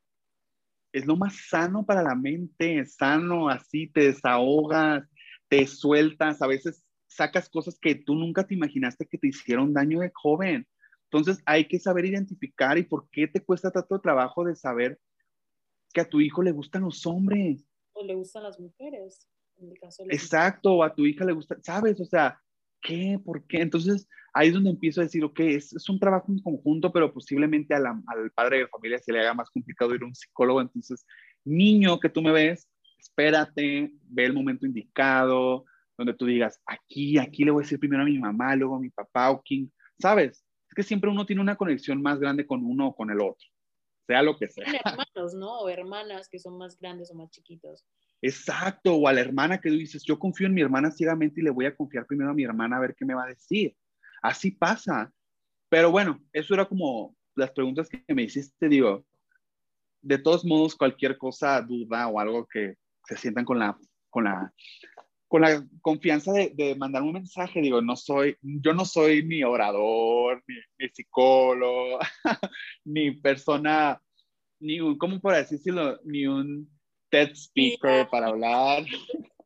[0.93, 5.09] Es lo más sano para la mente, sano, así te desahogas,
[5.49, 10.01] te sueltas, a veces sacas cosas que tú nunca te imaginaste que te hicieron daño
[10.01, 10.66] de joven.
[11.11, 14.99] Entonces hay que saber identificar y por qué te cuesta tanto trabajo de saber
[15.97, 17.64] que a tu hijo le gustan los hombres.
[17.94, 19.26] O le gustan las mujeres.
[20.11, 21.99] Exacto, o a tu hija le gusta, ¿sabes?
[22.03, 22.38] O sea,
[22.82, 23.18] ¿qué?
[23.24, 23.62] ¿Por qué?
[23.62, 27.11] Entonces ahí es donde empiezo a decir, ok, es, es un trabajo en conjunto, pero
[27.14, 30.61] posiblemente al padre de familia se le haga más complicado ir a un psicólogo.
[30.61, 31.07] Entonces,
[31.47, 32.68] niño que tú me ves,
[32.99, 35.64] espérate, ve el momento indicado,
[35.97, 38.80] donde tú digas, aquí, aquí le voy a decir primero a mi mamá, luego a
[38.80, 40.44] mi papá o quién, ¿sabes?
[40.68, 43.49] Es que siempre uno tiene una conexión más grande con uno o con el otro,
[44.07, 44.64] sea lo que sea.
[44.84, 45.61] Hermanos, ¿no?
[45.61, 47.84] O hermanas que son más grandes o más chiquitos.
[48.22, 51.44] Exacto, o a la hermana que tú dices, yo confío en mi hermana ciegamente y
[51.44, 53.76] le voy a confiar primero a mi hermana a ver qué me va a decir.
[54.22, 55.12] Así pasa.
[55.68, 59.04] Pero bueno, eso era como las preguntas que me hiciste, digo,
[60.00, 63.76] de todos modos, cualquier cosa, duda o algo que se sientan con la,
[64.09, 64.52] con la,
[65.28, 69.42] con la confianza de, de mandar un mensaje, digo, no soy, yo no soy ni
[69.42, 71.98] orador, ni, ni psicólogo,
[72.84, 74.00] ni persona,
[74.60, 75.98] ni un, ¿cómo por decirlo?
[76.04, 76.70] Ni un
[77.10, 78.84] TED speaker para hablar.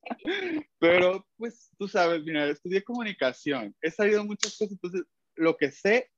[0.79, 5.03] Pero pues tú sabes, mira, estudié comunicación, he sabido muchas cosas, entonces
[5.37, 6.11] lo que sé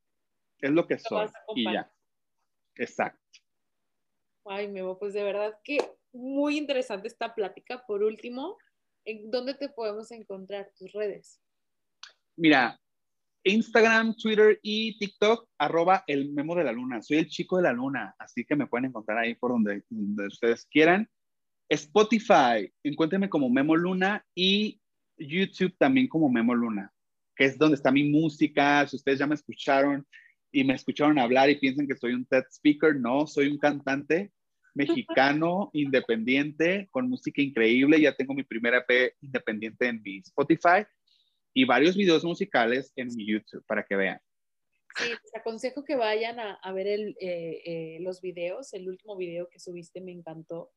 [0.60, 1.92] es lo que soy y ya.
[2.76, 3.20] Exacto.
[4.44, 5.78] Ay, Memo, pues de verdad que
[6.12, 7.84] muy interesante esta plática.
[7.86, 8.71] Por último, ¿en
[9.24, 11.40] dónde te podemos encontrar tus redes?
[12.36, 12.78] Mira,
[13.44, 17.02] Instagram, Twitter y TikTok, arroba el memo de la luna.
[17.02, 19.82] Soy el chico de la luna, así que me pueden encontrar ahí por donde,
[20.28, 21.08] ustedes quieran.
[21.68, 24.80] Spotify, encuéntrenme como Memo Luna y
[25.16, 26.92] YouTube también como Memo Luna,
[27.34, 28.86] que es donde está mi música.
[28.86, 30.06] Si ustedes ya me escucharon
[30.52, 34.30] y me escucharon hablar y piensan que soy un TED speaker, no, soy un cantante
[34.74, 38.00] mexicano independiente con música increíble.
[38.00, 40.84] Ya tengo mi primera EP independiente en mi Spotify
[41.54, 44.20] y varios videos musicales en mi YouTube para que vean.
[44.96, 48.72] Sí, les aconsejo que vayan a, ver el, eh, eh, los videos.
[48.74, 50.70] El último video que subiste me encantó.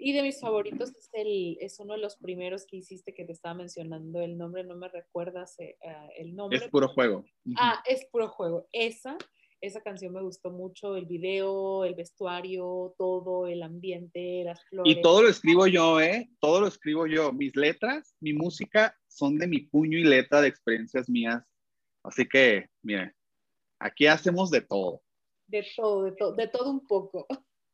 [0.00, 3.32] Y de mis favoritos es, el, es uno de los primeros que hiciste que te
[3.32, 5.76] estaba mencionando el nombre, no me recuerdas eh,
[6.16, 6.58] el nombre.
[6.58, 7.24] Es puro juego.
[7.56, 8.68] Ah, es puro juego.
[8.70, 9.18] Esa,
[9.60, 14.96] esa canción me gustó mucho, el video, el vestuario, todo, el ambiente, las flores.
[14.96, 16.30] Y todo lo escribo yo, ¿eh?
[16.40, 17.32] Todo lo escribo yo.
[17.32, 21.42] Mis letras, mi música son de mi puño y letra de experiencias mías.
[22.04, 23.12] Así que, miren,
[23.80, 25.02] aquí hacemos de todo.
[25.46, 27.26] De todo, de, todo, de todo un poco.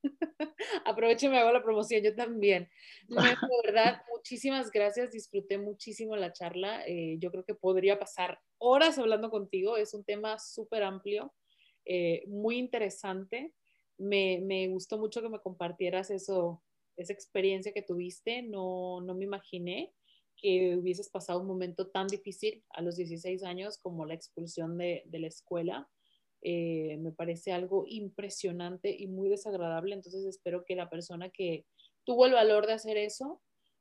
[0.85, 2.69] Aprovecho y me hago la promoción, yo también.
[3.09, 3.17] de
[3.65, 6.87] verdad, muchísimas gracias, disfruté muchísimo la charla.
[6.87, 11.33] Eh, yo creo que podría pasar horas hablando contigo, es un tema súper amplio,
[11.85, 13.53] eh, muy interesante.
[13.99, 16.63] Me, me, gustó mucho que me compartieras eso,
[16.97, 19.93] esa experiencia que tuviste, no, no me imaginé
[20.37, 25.03] que hubieses pasado un momento tan difícil a los 16 años como la expulsión de,
[25.07, 25.89] de la escuela.
[26.43, 29.95] Eh, me parece algo impresionante y muy desagradable.
[29.95, 31.65] Entonces espero que la persona que
[32.05, 33.41] tuvo el valor de hacer eso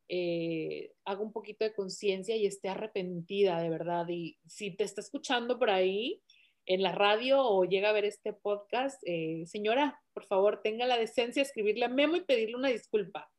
[0.10, 4.08] eh, haga un poquito de conciencia y esté arrepentida de verdad.
[4.10, 6.22] Y si te está escuchando por ahí
[6.65, 10.98] en la radio o llega a ver este podcast, eh, señora, por favor, tenga la
[10.98, 13.31] decencia de escribirle a Memo y pedirle una disculpa.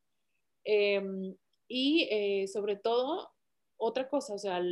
[0.64, 1.36] Em,
[1.68, 3.30] y sobre todo,
[3.76, 4.62] otra cosa, o sea,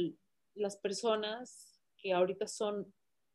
[0.55, 2.93] las personas que ahorita son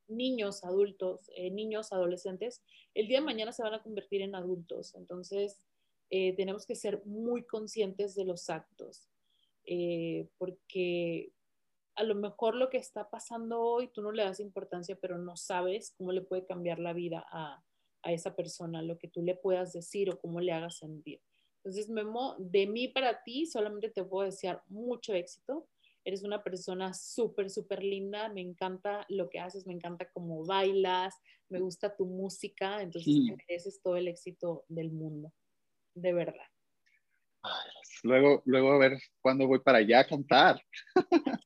[0.08, 2.64] niños, adultos, eh, niños, adolescentes,
[2.94, 4.96] el día de mañana se van a convertir en adultos.
[4.96, 5.60] Entonces,
[6.10, 9.10] eh, tenemos que ser muy conscientes de los actos,
[9.66, 11.32] eh, porque
[11.98, 15.36] a lo mejor lo que está pasando hoy tú no le das importancia, pero no
[15.36, 17.64] sabes cómo le puede cambiar la vida a,
[18.04, 21.22] a esa persona, lo que tú le puedas decir o cómo le hagas sentir.
[21.58, 25.68] Entonces, Memo, de mí para ti solamente te puedo desear mucho éxito
[26.08, 28.30] Eres una persona súper, súper linda.
[28.30, 31.14] Me encanta lo que haces, me encanta cómo bailas,
[31.50, 32.82] me gusta tu música.
[32.82, 35.34] Entonces, mereces todo el éxito del mundo.
[35.96, 36.46] De verdad.
[38.04, 40.62] Luego, luego a ver cuándo voy para allá a cantar.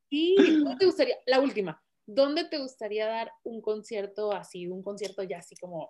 [0.10, 1.16] Sí, ¿dónde te gustaría?
[1.26, 1.82] La última.
[2.06, 5.90] ¿Dónde te gustaría dar un concierto así, un concierto ya así como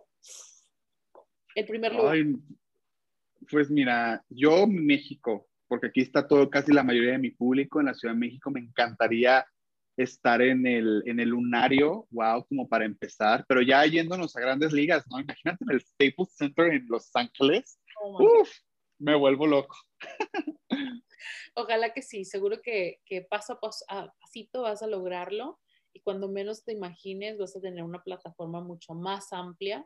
[1.55, 2.17] el primer lugar?
[3.49, 7.87] pues mira, yo México, porque aquí está todo, casi la mayoría de mi público en
[7.87, 9.45] la Ciudad de México, me encantaría
[9.97, 14.71] estar en el, en el lunario, wow, como para empezar, pero ya yéndonos a grandes
[14.73, 15.19] ligas, ¿no?
[15.19, 18.49] Imagínate en el Staples Center en Los Ángeles, oh uf,
[19.01, 19.75] me vuelvo loco.
[21.55, 25.59] Ojalá que sí, seguro que, que paso a paso, a pasito vas a lograrlo
[25.93, 29.85] y cuando menos te imagines vas a tener una plataforma mucho más amplia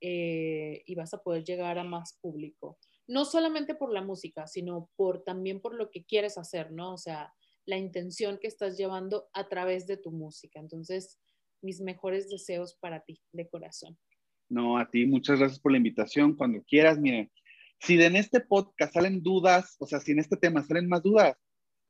[0.00, 2.78] eh, y vas a poder llegar a más público.
[3.08, 6.94] No solamente por la música, sino por también por lo que quieres hacer, ¿no?
[6.94, 7.32] O sea,
[7.66, 10.60] la intención que estás llevando a través de tu música.
[10.60, 11.18] Entonces,
[11.60, 13.98] mis mejores deseos para ti, de corazón.
[14.48, 16.34] No, a ti, muchas gracias por la invitación.
[16.36, 17.30] Cuando quieras, miren,
[17.80, 21.36] si en este podcast salen dudas, o sea, si en este tema salen más dudas,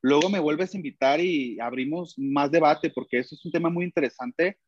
[0.02, 3.84] luego me vuelves a invitar y abrimos más debate, porque eso es un tema muy
[3.84, 4.58] interesante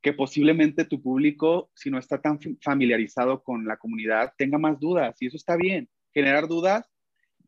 [0.00, 5.16] que posiblemente tu público, si no está tan familiarizado con la comunidad, tenga más dudas
[5.20, 5.88] y eso está bien.
[6.12, 6.90] Generar dudas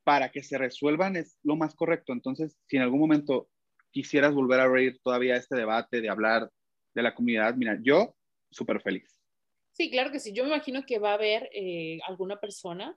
[0.04, 2.12] para que se resuelvan es lo más correcto.
[2.12, 3.48] Entonces, si en algún momento
[3.90, 6.48] quisieras volver a abrir todavía este debate de hablar
[6.94, 8.14] de la comunidad, mira, yo
[8.50, 9.20] súper feliz.
[9.72, 10.32] Sí, claro que sí.
[10.32, 12.96] Yo me imagino que va a haber eh, alguna persona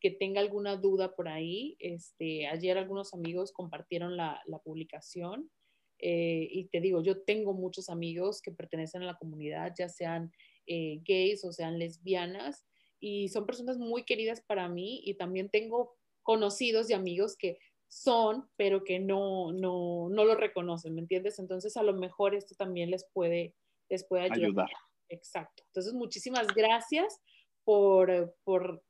[0.00, 1.76] que tenga alguna duda por ahí.
[1.78, 5.50] Este, ayer algunos amigos compartieron la, la publicación
[5.98, 10.32] eh, y te digo, yo tengo muchos amigos que pertenecen a la comunidad, ya sean
[10.66, 12.64] eh, gays o sean lesbianas,
[13.00, 18.48] y son personas muy queridas para mí y también tengo conocidos y amigos que son,
[18.56, 21.38] pero que no, no, no lo reconocen, ¿me entiendes?
[21.38, 23.54] Entonces a lo mejor esto también les puede,
[23.88, 24.68] les puede ayudar.
[25.08, 25.62] Exacto.
[25.66, 27.20] Entonces muchísimas gracias
[27.64, 28.82] por, por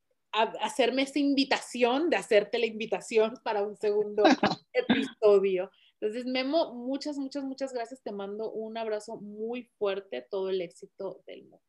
[0.43, 4.23] hacerme esta invitación, de hacerte la invitación para un segundo
[4.73, 5.71] episodio.
[6.01, 8.03] Entonces, Memo, muchas, muchas, muchas gracias.
[8.03, 11.61] Te mando un abrazo muy fuerte, todo el éxito del mundo.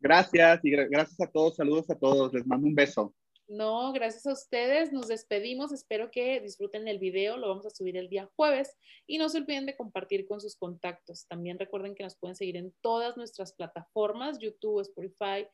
[0.00, 3.14] Gracias y gracias a todos, saludos a todos, les mando un beso.
[3.48, 7.96] No, gracias a ustedes, nos despedimos, espero que disfruten el video, lo vamos a subir
[7.96, 8.74] el día jueves
[9.06, 11.26] y no se olviden de compartir con sus contactos.
[11.28, 15.46] También recuerden que nos pueden seguir en todas nuestras plataformas, YouTube, Spotify,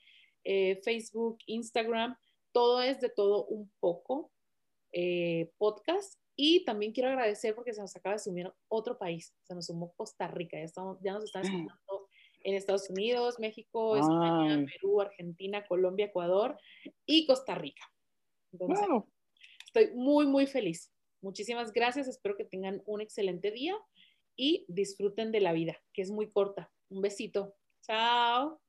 [0.44, 2.16] eh, Facebook, Instagram,
[2.52, 4.32] todo es de todo un poco
[4.92, 9.54] eh, podcast y también quiero agradecer porque se nos acaba de sumir otro país, se
[9.54, 11.46] nos sumó Costa Rica, ya, estamos, ya nos están mm.
[11.46, 12.08] escuchando
[12.44, 16.56] en Estados Unidos, México, España, Perú, Argentina, Colombia, Ecuador
[17.04, 17.82] y Costa Rica.
[18.52, 18.86] Entonces,
[19.66, 20.92] estoy muy, muy feliz.
[21.20, 23.76] Muchísimas gracias, espero que tengan un excelente día
[24.36, 26.70] y disfruten de la vida, que es muy corta.
[26.88, 27.56] Un besito.
[27.82, 28.60] Chao.